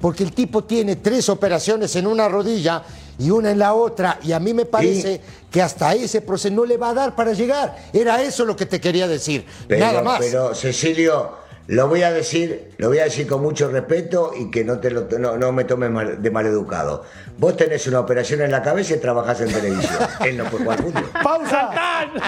[0.00, 2.82] porque el tipo tiene tres operaciones en una rodilla
[3.18, 6.64] y una en la otra, y a mí me parece que hasta ese proceso no
[6.64, 7.76] le va a dar para llegar.
[7.92, 10.18] Era eso lo que te quería decir, Pero, nada más.
[10.20, 11.32] pero Cecilio,
[11.68, 14.90] lo voy a decir, lo voy a decir con mucho respeto y que no te
[14.90, 17.02] lo, no, no me tomes mal- de maleducado.
[17.38, 19.98] Vos tenés una operación en la cabeza y trabajás en televisión.
[20.20, 21.10] Él no puede jugar fútbol.
[21.22, 21.70] Pausa.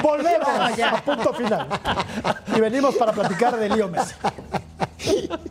[0.03, 0.49] Volvemos
[0.93, 1.67] a punto final.
[2.55, 4.15] Y venimos para platicar de Leo Messi.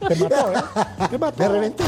[0.07, 1.07] Te mató, ¿eh?
[1.09, 1.37] Te mató.
[1.39, 1.83] Me reventé.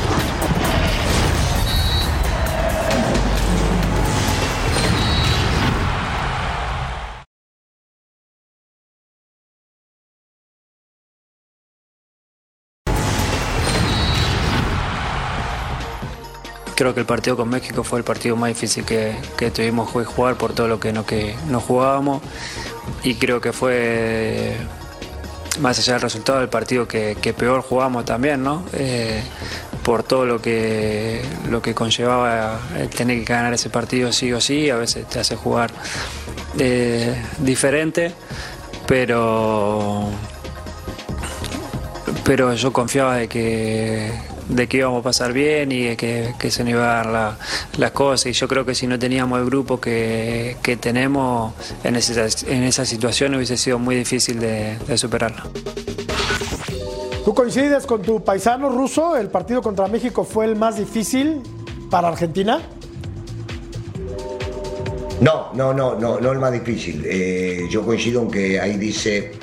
[16.82, 20.04] Creo que el partido con México fue el partido más difícil que, que tuvimos que
[20.04, 22.24] jugar por todo lo que no, que no jugábamos
[23.04, 24.58] y creo que fue
[25.60, 28.66] más allá del resultado del partido que, que peor jugamos también, ¿no?
[28.74, 29.22] Eh,
[29.84, 34.42] por todo lo que lo que conllevaba el tener que ganar ese partido sí o
[34.42, 35.70] sí, a veces te hace jugar
[36.58, 38.12] eh, diferente,
[38.88, 40.10] pero
[42.24, 46.52] pero yo confiaba de que, de que íbamos a pasar bien y de que, que
[46.52, 47.38] se nos iban a dar la-
[47.78, 48.28] las cosas.
[48.28, 52.64] Y yo creo que si no teníamos el grupo que, que tenemos en esa, en
[52.64, 55.44] esa situación hubiese sido muy difícil de, de superarla.
[57.24, 59.16] ¿Tú coincides con tu paisano ruso?
[59.16, 61.42] ¿El partido contra México fue el más difícil
[61.90, 62.60] para Argentina?
[65.22, 67.04] No, no, no, no, no el más difícil.
[67.06, 69.34] Eh, yo coincido en que ahí dice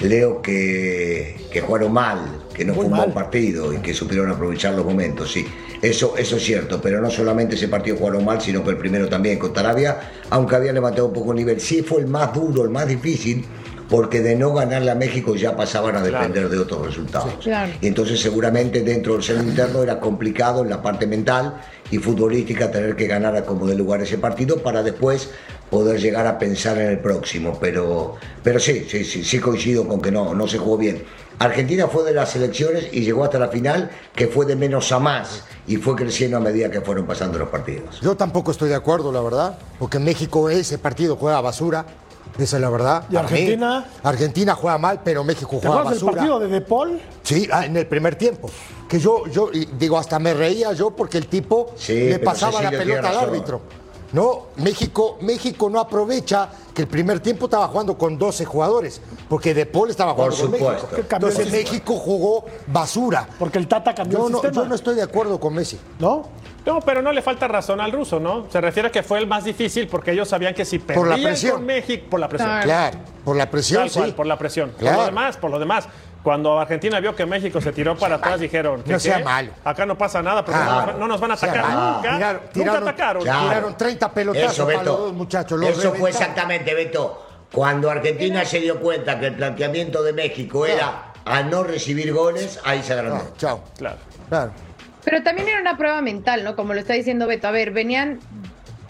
[0.00, 4.30] Leo que, que jugaron mal, que no Muy fue un buen partido y que supieron
[4.30, 5.46] aprovechar los momentos, sí.
[5.80, 9.08] Eso, eso es cierto, pero no solamente ese partido jugaron mal, sino que el primero
[9.08, 11.60] también contra Arabia, aunque había levantado un poco el nivel.
[11.60, 13.44] Sí fue el más duro, el más difícil,
[13.88, 17.34] porque de no ganarle a México ya pasaban a depender de otros resultados.
[17.80, 21.60] Y entonces seguramente dentro del seno interno era complicado en la parte mental
[21.90, 25.30] y futbolística tener que ganar a como de lugar ese partido para después
[25.70, 27.58] poder llegar a pensar en el próximo.
[27.60, 31.04] Pero, pero sí, sí, sí, sí coincido con que no, no se jugó bien.
[31.38, 35.00] Argentina fue de las elecciones y llegó hasta la final, que fue de menos a
[35.00, 38.00] más y fue creciendo a medida que fueron pasando los partidos.
[38.00, 41.84] Yo tampoco estoy de acuerdo, la verdad, porque México ese partido juega basura.
[42.38, 43.04] Esa es la verdad.
[43.10, 43.86] ¿Y Argentina?
[44.02, 45.94] Argentina juega mal, pero México juega basura.
[45.94, 47.00] el partido de De Paul?
[47.22, 48.50] Sí, ah, en el primer tiempo.
[48.88, 53.10] Que yo, yo digo, hasta me reía yo porque el tipo le pasaba la pelota
[53.10, 53.60] al árbitro.
[54.12, 59.52] No, México, México no aprovecha que el primer tiempo estaba jugando con 12 jugadores, porque
[59.54, 60.88] De Paul estaba jugando con México.
[61.10, 63.28] Entonces México jugó basura.
[63.38, 64.62] Porque el Tata cambió yo el no, sistema.
[64.62, 65.80] Yo no estoy de acuerdo con Messi.
[65.98, 66.28] ¿No?
[66.66, 68.46] No, pero no le falta razón al ruso, ¿no?
[68.50, 71.08] Se refiere a que fue el más difícil porque ellos sabían que si perdían por
[71.08, 71.52] la presión.
[71.52, 72.60] con México, por la presión.
[72.62, 74.12] Claro, por la presión, sí.
[74.16, 74.70] por la presión.
[74.70, 75.88] Por lo demás, por lo demás.
[76.22, 79.52] Cuando Argentina vio que México se tiró para atrás, dijeron que no sea malo.
[79.62, 80.58] acá no pasa nada porque
[80.98, 82.40] no, nos van a atacar nunca.
[82.54, 83.22] nunca atacaron.
[83.22, 85.62] Tiraron 30 pelotazos Eso, para los dos muchachos.
[85.62, 87.20] Eso fue exactamente, Beto.
[87.52, 92.58] Cuando Argentina se dio cuenta que el planteamiento de México era a no recibir goles,
[92.64, 93.32] ahí se agrandó.
[93.36, 93.62] chao.
[93.76, 93.98] Claro.
[94.28, 94.52] Claro.
[95.04, 96.56] Pero también era una prueba mental, ¿no?
[96.56, 97.48] Como lo está diciendo Beto.
[97.48, 98.20] A ver, venían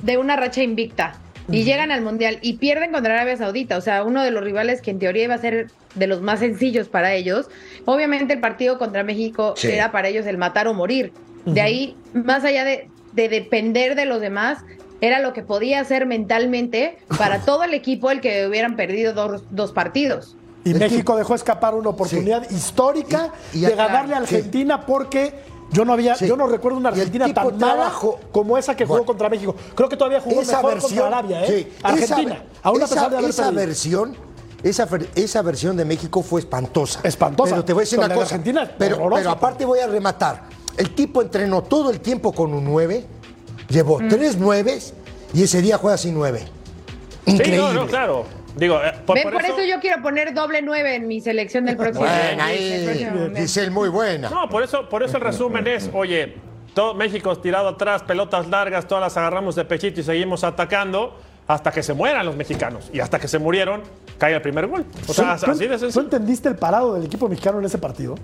[0.02, 1.18] de una racha invicta
[1.50, 4.80] y llegan al Mundial y pierden contra Arabia Saudita, o sea, uno de los rivales
[4.80, 7.48] que en teoría iba a ser de los más sencillos para ellos.
[7.84, 11.12] Obviamente el partido contra México era para ellos el matar o morir.
[11.44, 14.64] De ahí, más allá de, depender de los demás,
[15.00, 19.72] era lo que podía hacer mentalmente para todo el equipo el que hubieran perdido dos,
[19.72, 20.36] partidos.
[20.64, 25.34] Y México dejó escapar una oportunidad histórica de ganarle a Argentina porque
[25.74, 27.92] yo no había, yo no recuerdo una Argentina tan mala
[28.30, 29.54] como esa que jugó contra México.
[29.74, 31.72] Creo que todavía jugó mejor versión, contra Arabia, ¿eh?
[31.82, 32.44] Argentina.
[32.62, 34.16] aún a pesar de haber esa versión
[34.62, 37.00] esa, esa, versión de México fue espantosa.
[37.02, 37.50] Espantosa.
[37.50, 38.34] Pero te voy a decir una cosa.
[38.34, 40.44] Argentina pero, pero, aparte voy a rematar.
[40.76, 43.04] El tipo entrenó todo el tiempo con un 9,
[43.68, 44.08] llevó mm.
[44.08, 44.78] tres 9
[45.34, 46.48] y ese día juega sin 9.
[47.26, 47.56] Increíble.
[47.56, 48.24] Sí, no, no, claro.
[48.56, 49.30] Digo, eh, por, ¿Ven?
[49.30, 49.62] por, eso...
[49.64, 54.30] yo quiero poner doble 9 en mi selección del próximo Buena ahí, Giselle, muy buena.
[54.30, 56.34] No, por eso, por eso el resumen es, oye,
[56.72, 61.70] todo México tirado atrás, pelotas largas, todas las agarramos de pechito y seguimos atacando hasta
[61.70, 62.90] que se mueran los mexicanos.
[62.92, 63.82] Y hasta que se murieron,
[64.18, 64.84] cae el primer gol.
[65.06, 68.14] O sea, así de ¿Tú entendiste el parado del equipo mexicano en ese partido?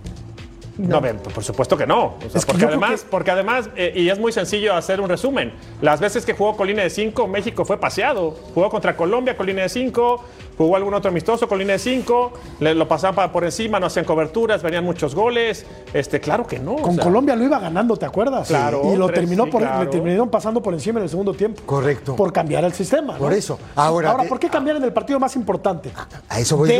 [0.88, 1.00] No,
[1.34, 2.14] por supuesto que no.
[2.46, 6.56] porque, además, porque, además, y es muy sencillo hacer un resumen, las veces que jugó
[6.56, 8.36] con línea de 5, México fue paseado.
[8.54, 10.24] Jugó contra Colombia con línea de 5,
[10.56, 14.62] jugó algún otro amistoso con línea de 5, lo pasaban por encima, no hacían coberturas,
[14.62, 15.64] venían muchos goles.
[15.92, 16.76] Este, claro que no.
[16.76, 18.48] Con Colombia lo iba ganando, ¿te acuerdas?
[18.48, 18.82] Claro.
[18.92, 21.62] Y lo terminó por, le terminaron pasando por encima en el segundo tiempo.
[21.64, 22.16] Correcto.
[22.16, 23.16] Por cambiar el sistema.
[23.16, 23.58] Por eso.
[23.74, 25.90] Ahora, Ahora ¿por qué cambiar en el partido más importante?
[26.28, 26.74] A, eso voy yo.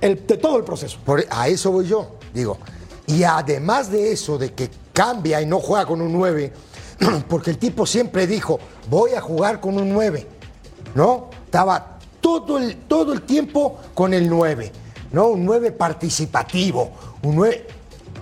[0.00, 0.98] El, de todo el proceso.
[1.30, 2.16] a eso voy yo.
[2.32, 2.58] Digo,
[3.10, 6.52] y además de eso, de que cambia y no juega con un 9,
[7.28, 10.26] porque el tipo siempre dijo, voy a jugar con un 9,
[10.94, 11.28] ¿no?
[11.44, 14.70] Estaba todo el, todo el tiempo con el 9,
[15.12, 15.28] ¿no?
[15.28, 16.90] Un 9 participativo,
[17.22, 17.66] un 9...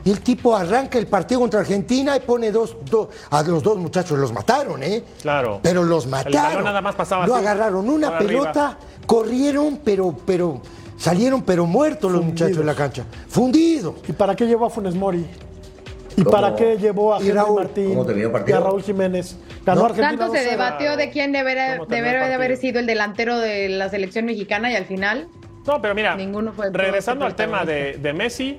[0.04, 3.76] Y el tipo arranca el partido contra Argentina y pone dos, dos a los dos
[3.76, 5.04] muchachos los mataron, ¿eh?
[5.20, 5.60] Claro.
[5.62, 6.64] Pero los mataron.
[6.64, 10.62] nada más pasaba no agarraron una pelota, corrieron, pero, pero
[10.98, 13.04] Salieron pero muertos los muchachos de la cancha.
[13.28, 13.94] Fundidos.
[14.08, 15.24] ¿Y para qué llevó a Funes Mori?
[16.16, 17.98] ¿Y para qué llevó a Henry Martín
[18.46, 19.36] y a Raúl Jiménez?
[19.64, 24.24] Ganó Tanto se debatió de quién debería, de haber sido el delantero de la selección
[24.24, 25.28] mexicana y al final.
[25.66, 28.58] No, pero mira, ninguno fue regresando al tema de, Messi,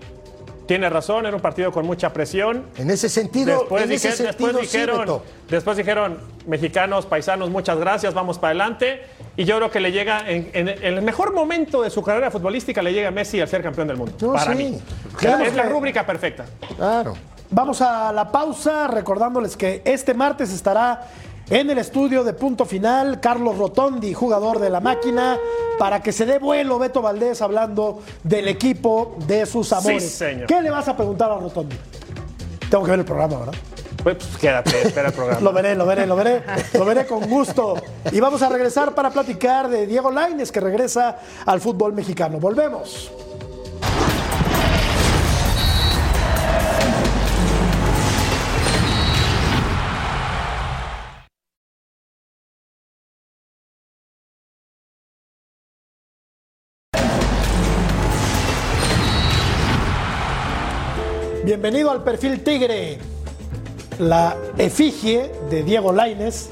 [0.67, 2.67] tiene razón, era un partido con mucha presión.
[2.77, 9.01] En ese sentido, después, después dijeron, después dijeron, mexicanos, paisanos, muchas gracias, vamos para adelante.
[9.39, 12.91] Y yo creo que le llega, en, el mejor momento de su carrera futbolística, le
[12.91, 14.33] llega a Messi al ser campeón del mundo.
[14.33, 14.77] para mí.
[15.21, 16.43] es la rúbrica perfecta.
[16.75, 17.13] Claro.
[17.49, 21.07] Vamos a la pausa, recordándoles que este martes estará
[21.49, 25.37] en el estudio de punto final Carlos Rotondi, jugador de la máquina,
[25.77, 30.21] para que se dé vuelo Beto Valdés hablando del equipo de sus amores.
[30.49, 31.77] ¿Qué le vas a preguntar a Rotondi?
[32.69, 33.55] Tengo que ver el programa, ¿verdad?
[34.03, 35.39] Pues, quédate, espera el programa.
[35.43, 36.43] lo veré, lo veré, lo veré.
[36.73, 37.75] Lo veré con gusto.
[38.11, 42.39] Y vamos a regresar para platicar de Diego Laines, que regresa al fútbol mexicano.
[42.39, 43.11] Volvemos.
[61.43, 62.99] Bienvenido al perfil Tigre
[63.99, 66.49] la efigie de Diego Laines,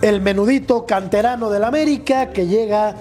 [0.00, 2.94] el menudito canterano del América que llega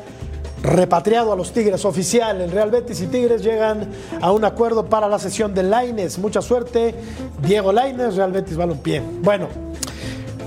[0.63, 2.41] repatriado a los Tigres oficial.
[2.41, 3.89] El Real Betis y Tigres llegan
[4.19, 6.17] a un acuerdo para la sesión de Laines.
[6.17, 6.95] Mucha suerte.
[7.41, 9.01] Diego Laines, Real Betis Balompié.
[9.21, 9.47] Bueno,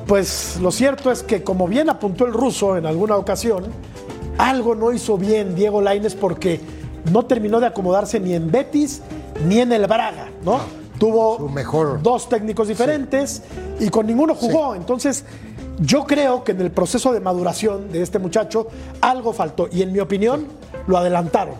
[0.06, 3.64] pues lo cierto es que como bien apuntó el ruso en alguna ocasión,
[4.38, 6.60] algo no hizo bien Diego Laines porque
[7.12, 9.02] no terminó de acomodarse ni en Betis
[9.46, 10.85] ni en el Braga, ¿no?
[10.98, 12.02] Tuvo mejor...
[12.02, 13.42] dos técnicos diferentes
[13.78, 14.74] y con ninguno jugó.
[14.74, 15.24] Entonces,
[15.78, 18.68] yo creo que en el proceso de maduración de este muchacho
[19.00, 20.46] algo faltó y en mi opinión
[20.86, 21.54] lo adelantaron.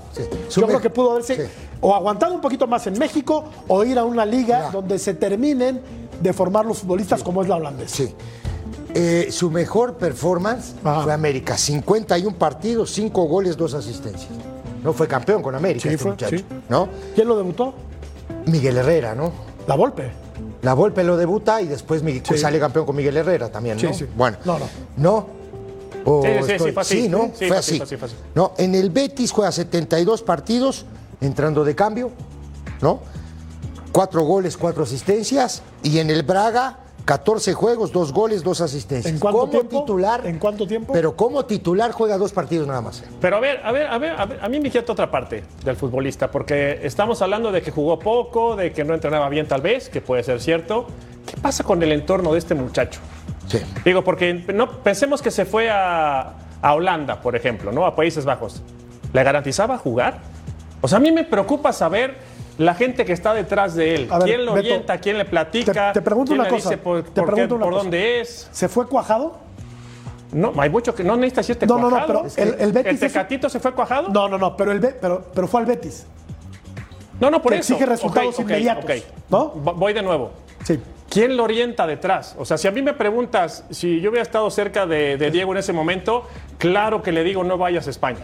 [0.51, 1.49] Yo creo que pudo haberse
[1.81, 5.81] o aguantado un poquito más en México o ir a una liga donde se terminen
[6.21, 7.97] de formar los futbolistas como es la holandesa.
[7.97, 8.15] Sí.
[8.95, 11.59] Eh, su mejor performance fue América.
[11.59, 14.31] 51 partidos, 5 goles, 2 asistencias.
[14.83, 16.37] No fue campeón con América este muchacho.
[16.71, 16.89] ¿no?
[17.15, 17.75] ¿Quién lo debutó?
[18.47, 19.33] Miguel Herrera, ¿no?
[19.67, 20.11] La Volpe.
[20.63, 22.03] La Volpe lo debuta y después
[22.37, 23.93] sale campeón con Miguel Herrera también, ¿no?
[23.93, 24.67] Sí, Bueno, no, no.
[24.97, 25.37] ¿No?
[26.23, 27.31] sí, sí, sí, ¿no?
[27.37, 27.83] fue, así.
[28.35, 30.87] No, en el Betis juega 72 partidos,
[31.21, 32.13] entrando de cambio,
[32.81, 33.01] ¿no?
[33.91, 35.63] Cuatro goles, cuatro asistencias.
[35.83, 39.15] Y en el Braga, 14 juegos, dos goles, dos asistencias.
[39.15, 39.81] ¿En cuánto tiempo?
[39.81, 40.27] titular.
[40.27, 40.93] ¿En cuánto tiempo?
[40.93, 43.05] Pero como titular juega dos partidos nada más.
[43.21, 46.33] Pero a ver, a ver, a ver, a, mí me inquieta otra parte del futbolista,
[46.33, 50.01] porque estamos hablando de que jugó poco, de que no entrenaba bien tal vez, que
[50.01, 50.89] puede ser cierto.
[51.25, 52.99] ¿Qué pasa con el entorno de este muchacho?
[53.47, 53.59] Sí.
[53.85, 57.87] Digo, porque no pensemos que se fue a, a Holanda, por ejemplo, ¿no?
[57.87, 58.63] A Países Bajos.
[59.13, 60.19] ¿Le garantizaba jugar?
[60.81, 62.17] O sea, a mí me preocupa saber
[62.59, 64.09] la gente que está detrás de él.
[64.25, 64.99] ¿Quién lo orienta?
[64.99, 65.93] ¿Quién le platica?
[65.93, 66.77] Te, pregunto una cosa.
[66.77, 68.49] por, te pregunto por dónde es?
[68.53, 69.39] ¿Se fue cuajado?
[70.33, 72.13] No, hay mucho que no necesita irte no, cuajado.
[72.13, 72.93] No, no, pero el, el, Betis.
[72.93, 74.09] ¿El Tecatito se fue cuajado?
[74.09, 76.07] No, no, no, pero, el, pero, pero fue al Betis.
[77.21, 77.75] No, no, por eso.
[77.75, 78.91] Exige resultados inmediatos.
[79.31, 79.49] ¿no?
[79.49, 80.33] Voy de nuevo.
[80.65, 80.81] Sí.
[81.09, 82.35] ¿Quién lo orienta detrás?
[82.39, 85.53] O sea, si a mí me preguntas si yo hubiera estado cerca de, de Diego
[85.53, 86.27] en ese momento,
[86.59, 88.21] claro que le digo no vayas a España.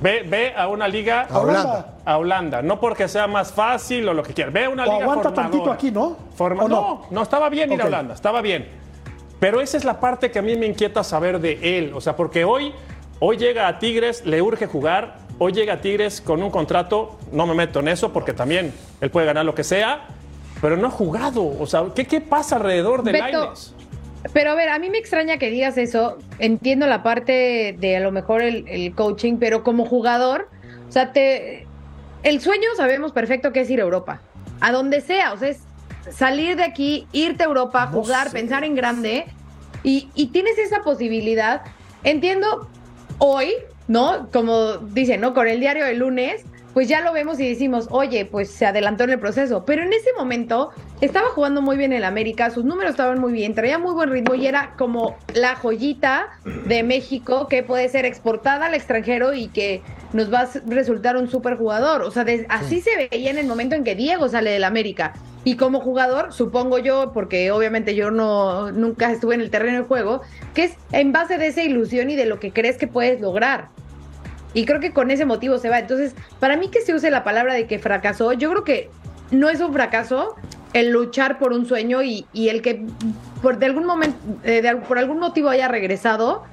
[0.00, 1.94] Ve, a una liga a Holanda.
[2.04, 2.62] A Holanda.
[2.62, 4.52] No porque sea más fácil o lo que quieras.
[4.52, 6.16] Ve a una liga aguanta tantito aquí, ¿no?
[6.38, 7.06] no?
[7.10, 7.22] no?
[7.22, 8.68] estaba bien ir a Holanda, estaba bien.
[9.40, 11.92] Pero esa es la parte que a mí me inquieta saber de él.
[11.94, 12.72] O sea, porque hoy,
[13.20, 15.18] hoy llega a Tigres, le urge jugar.
[15.38, 18.72] Hoy llega a Tigres con un contrato, no me meto en eso porque también
[19.02, 20.06] él puede ganar lo que sea,
[20.62, 21.46] pero no ha jugado.
[21.60, 23.74] O sea, ¿qué, qué pasa alrededor de Lainez?
[24.32, 26.18] Pero a ver, a mí me extraña que digas eso.
[26.38, 30.48] Entiendo la parte de a lo mejor el, coaching, pero como jugador,
[30.88, 31.66] o sea, te,
[32.22, 34.20] el sueño sabemos perfecto que es ir a Europa.
[34.60, 35.60] A donde sea, o sea, es
[36.10, 39.26] salir de aquí, irte a Europa, jugar, pensar en grande.
[39.82, 41.62] Y, y tienes esa posibilidad.
[42.02, 42.68] Entiendo
[43.18, 43.52] hoy,
[43.88, 44.28] ¿no?
[44.32, 45.34] Como dicen, ¿no?
[45.34, 46.44] Con el diario de lunes,
[46.76, 49.64] pues ya lo vemos y decimos, oye, pues se adelantó en el proceso.
[49.64, 53.54] Pero en ese momento estaba jugando muy bien el América, sus números estaban muy bien,
[53.54, 58.66] traía muy buen ritmo y era como la joyita de México que puede ser exportada
[58.66, 59.80] al extranjero y que
[60.12, 62.02] nos va a resultar un super jugador.
[62.02, 65.14] O sea, así se veía en el momento en que Diego sale del América.
[65.44, 69.84] Y como jugador, supongo yo, porque obviamente yo no nunca estuve en el terreno de
[69.84, 70.20] juego,
[70.52, 73.70] que es en base de esa ilusión y de lo que crees que puedes lograr.
[74.56, 75.78] Y creo que con ese motivo se va.
[75.78, 78.90] Entonces, para mí que se use la palabra de que fracasó, yo creo que
[79.30, 80.34] no es un fracaso
[80.72, 82.86] el luchar por un sueño y, el que
[83.42, 86.44] por de algún momento, eh, por algún motivo haya regresado,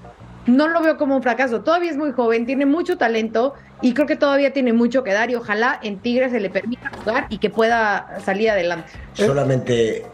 [0.48, 1.62] no lo veo como un fracaso.
[1.62, 5.32] Todavía es muy joven, tiene mucho talento y creo que todavía tiene mucho que dar
[5.32, 8.92] y ojalá en Tigres se le permita jugar y que pueda salir adelante.
[9.14, 10.06] Solamente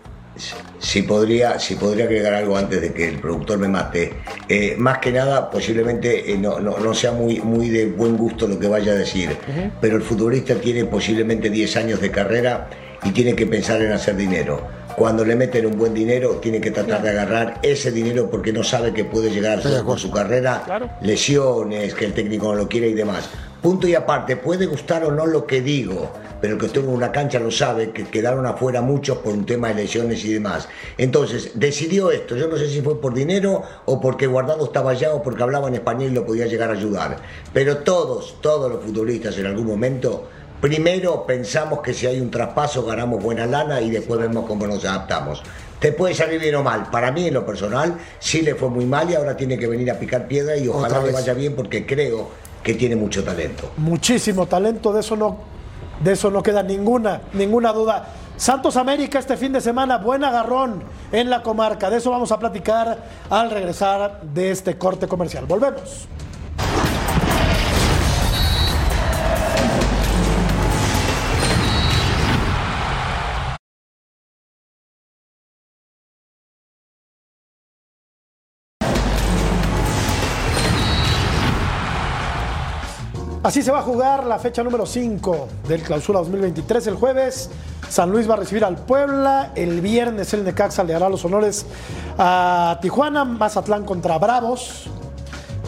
[0.79, 4.13] si podría, si podría agregar algo antes de que el productor me mate.
[4.47, 8.57] Eh, más que nada, posiblemente eh, no, no, sea muy, muy de buen gusto lo
[8.59, 9.37] que vaya a decir,
[9.81, 12.69] pero el futbolista tiene posiblemente 10 años de carrera
[13.03, 14.61] y tiene que pensar en hacer dinero.
[14.95, 18.63] Cuando le meten un buen dinero, tiene que tratar de agarrar ese dinero porque no
[18.63, 20.63] sabe que puede llegar a con su carrera,
[21.01, 23.29] lesiones, que el técnico no lo quiere y demás.
[23.61, 26.95] Punto y aparte, puede gustar o no lo que digo, pero el que estuvo en
[26.95, 30.69] una cancha lo sabe, que quedaron afuera muchos por un tema de lesiones y demás.
[30.97, 32.37] Entonces, decidió esto.
[32.37, 35.67] Yo no sé si fue por dinero o porque Guardado estaba allá o porque hablaba
[35.67, 37.17] en español y lo podía llegar a ayudar.
[37.53, 40.29] Pero todos, todos los futbolistas en algún momento,
[40.61, 44.85] primero pensamos que si hay un traspaso ganamos buena lana y después vemos cómo nos
[44.85, 45.43] adaptamos.
[45.81, 46.89] Te puede salir bien o mal.
[46.89, 49.91] Para mí, en lo personal, sí le fue muy mal y ahora tiene que venir
[49.91, 53.71] a picar piedra y ojalá le vaya bien porque creo que tiene mucho talento.
[53.77, 55.37] Muchísimo talento, de eso no,
[56.03, 58.07] de eso no queda ninguna, ninguna duda.
[58.37, 61.89] Santos América este fin de semana, buen agarrón en la comarca.
[61.89, 62.97] De eso vamos a platicar
[63.29, 65.45] al regresar de este corte comercial.
[65.45, 66.07] Volvemos.
[83.41, 87.49] Así se va a jugar la fecha número 5 del clausura 2023 el jueves.
[87.89, 89.53] San Luis va a recibir al Puebla.
[89.55, 91.65] El viernes el Necaxa le hará los honores
[92.17, 93.23] a Tijuana.
[93.23, 94.87] Mazatlán contra Bravos.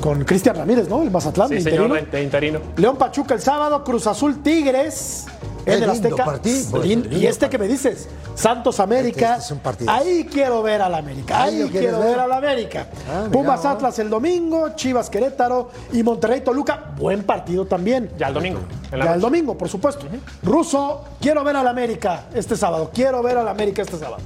[0.02, 1.02] Con Cristian Ramírez, ¿no?
[1.02, 1.48] El Mazatlán.
[1.48, 2.60] Sí, señor, interino.
[2.76, 3.86] León Pachuca el sábado.
[3.86, 5.28] Cruz Azul Tigres.
[5.66, 6.40] En el Azteca.
[6.84, 9.38] y este que me dices, Santos América.
[9.38, 11.44] Este, este ahí quiero ver al América.
[11.44, 12.20] Ahí, quiero ver?
[12.20, 12.88] al América.
[13.10, 16.92] Ah, Pumas Atlas el domingo, Chivas Querétaro y Monterrey Toluca.
[16.98, 18.12] Buen partido también.
[18.18, 18.60] Ya el domingo.
[18.92, 20.06] Ya el domingo, por supuesto.
[20.44, 22.92] Ruso, quiero ver al América este sábado.
[22.94, 24.22] Quiero ver al América este sábado.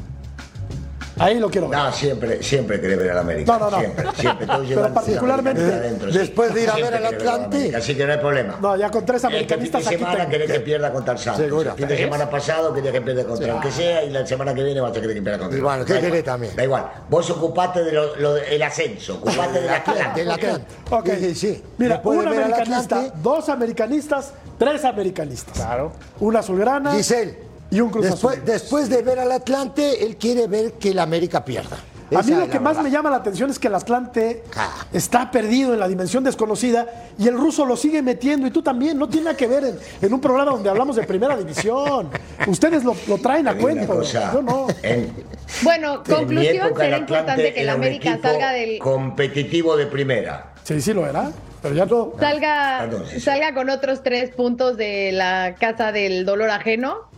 [1.18, 1.80] Ahí lo quiero ver.
[1.80, 3.58] No, siempre, siempre quiere ver al América.
[3.58, 3.80] No, no, no.
[3.80, 4.48] Siempre, siempre.
[4.68, 5.62] Pero particularmente
[6.12, 7.76] después de ir a ver al Atlante.
[7.76, 8.58] Así que no hay problema.
[8.62, 11.46] No, ya con tres americanistas el fin de semana querés que pierda contra el Santos.
[11.46, 11.72] Seguro.
[11.72, 14.54] El fin de semana pasado quería que pierda contra el que sea y la semana
[14.54, 16.56] que viene vas a querer que pierda contra el Bueno, ¿qué querés también?
[16.56, 16.92] Da igual.
[17.10, 20.20] Vos ocupate del de ascenso, ocupate del Atlante.
[20.20, 20.66] Del Atlante.
[20.90, 21.10] Ok.
[21.34, 25.56] Sí, Mira, un americanista, dos americanistas, tres americanistas.
[25.56, 25.92] Claro.
[26.20, 26.94] Una azulgrana.
[26.94, 27.45] Giselle
[27.76, 31.44] y un Cruz después, Después de ver al Atlante, él quiere ver que el América
[31.44, 31.78] pierda.
[32.16, 34.86] a mí lo que más me llama la atención es que el Atlante ah.
[34.94, 38.98] está perdido en la dimensión desconocida y el ruso lo sigue metiendo y tú también.
[38.98, 42.10] No tiene nada que ver en, un programa donde hablamos de primera división.
[42.48, 44.02] Ustedes lo, traen a cuento.
[44.04, 44.68] Yo no.
[45.64, 48.80] bueno, conclusión, será importante que el América salga del...
[48.80, 50.54] Competitivo de primera.
[50.64, 51.30] Sí, sí lo era.
[51.62, 52.14] Pero ya no.
[52.20, 57.14] Salga, salga con otros tres puntos de la casa del dolor ajeno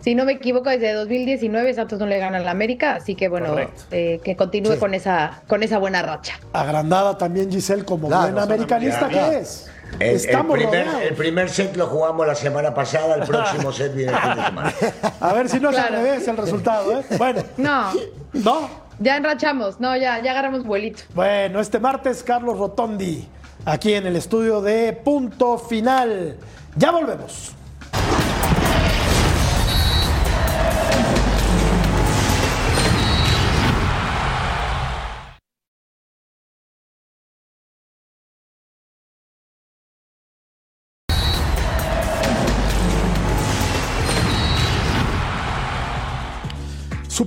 [0.00, 3.28] si no me equivoco, desde 2019 Santos no le gana a la América, así que
[3.28, 3.56] bueno,
[3.90, 6.38] eh, que continúe con, esa, con esa buena racha.
[6.52, 9.70] Agrandada también Giselle como buena americanista que es.
[9.98, 14.18] El, primer, el, primer, set lo jugamos la semana pasada, el próximo set viene el
[14.18, 14.72] fin de semana.
[15.20, 17.04] A ver si no se al el resultado, ¿eh?
[17.18, 17.42] Bueno.
[17.56, 17.90] No.
[18.32, 18.70] ¿No?
[19.00, 21.02] Ya enrachamos, no, ya, ya agarramos vuelito.
[21.14, 23.26] Bueno, este martes Carlos Rotondi,
[23.64, 26.36] aquí en el estudio de Punto Final.
[26.76, 27.54] Ya volvemos.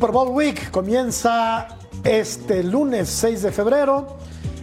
[0.04, 1.66] Super Bowl Week comienza
[2.04, 4.18] este lunes 6 de febrero.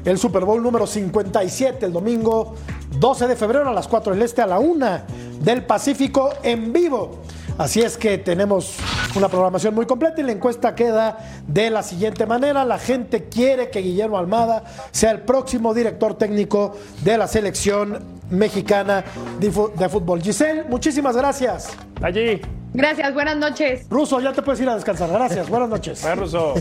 [0.04, 2.56] El Super Bowl número 57, el domingo
[2.98, 5.00] 12 de febrero a las 4 del Este, a la 1
[5.40, 7.22] del Pacífico en vivo.
[7.56, 8.76] Así es que tenemos
[9.14, 11.16] una programación muy completa y la encuesta queda
[11.46, 12.62] de la siguiente manera.
[12.66, 19.04] La gente quiere que Guillermo Almada sea el próximo director técnico de la selección mexicana
[19.38, 20.20] de fútbol.
[20.20, 21.70] Giselle, muchísimas gracias.
[22.02, 22.42] Allí.
[22.72, 23.86] Gracias, buenas noches.
[23.90, 25.10] Ruso, ya te puedes ir a descansar.
[25.10, 26.02] Gracias, buenas noches.
[26.02, 26.54] Bye, Ruso.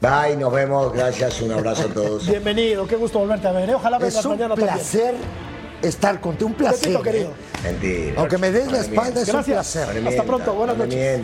[0.00, 0.92] Bye, nos vemos.
[0.92, 2.26] Gracias, un abrazo a todos.
[2.26, 3.70] Bienvenido, qué gusto volverte a ver.
[3.70, 3.74] ¿eh?
[3.74, 4.68] Ojalá vengas mañana también.
[4.70, 5.14] Es un placer
[5.82, 7.00] estar contigo, un placer.
[7.00, 7.32] querido.
[7.64, 8.14] ¿eh?
[8.16, 10.06] Aunque me des la espalda, es un placer.
[10.06, 11.20] Hasta pronto, buenas noches.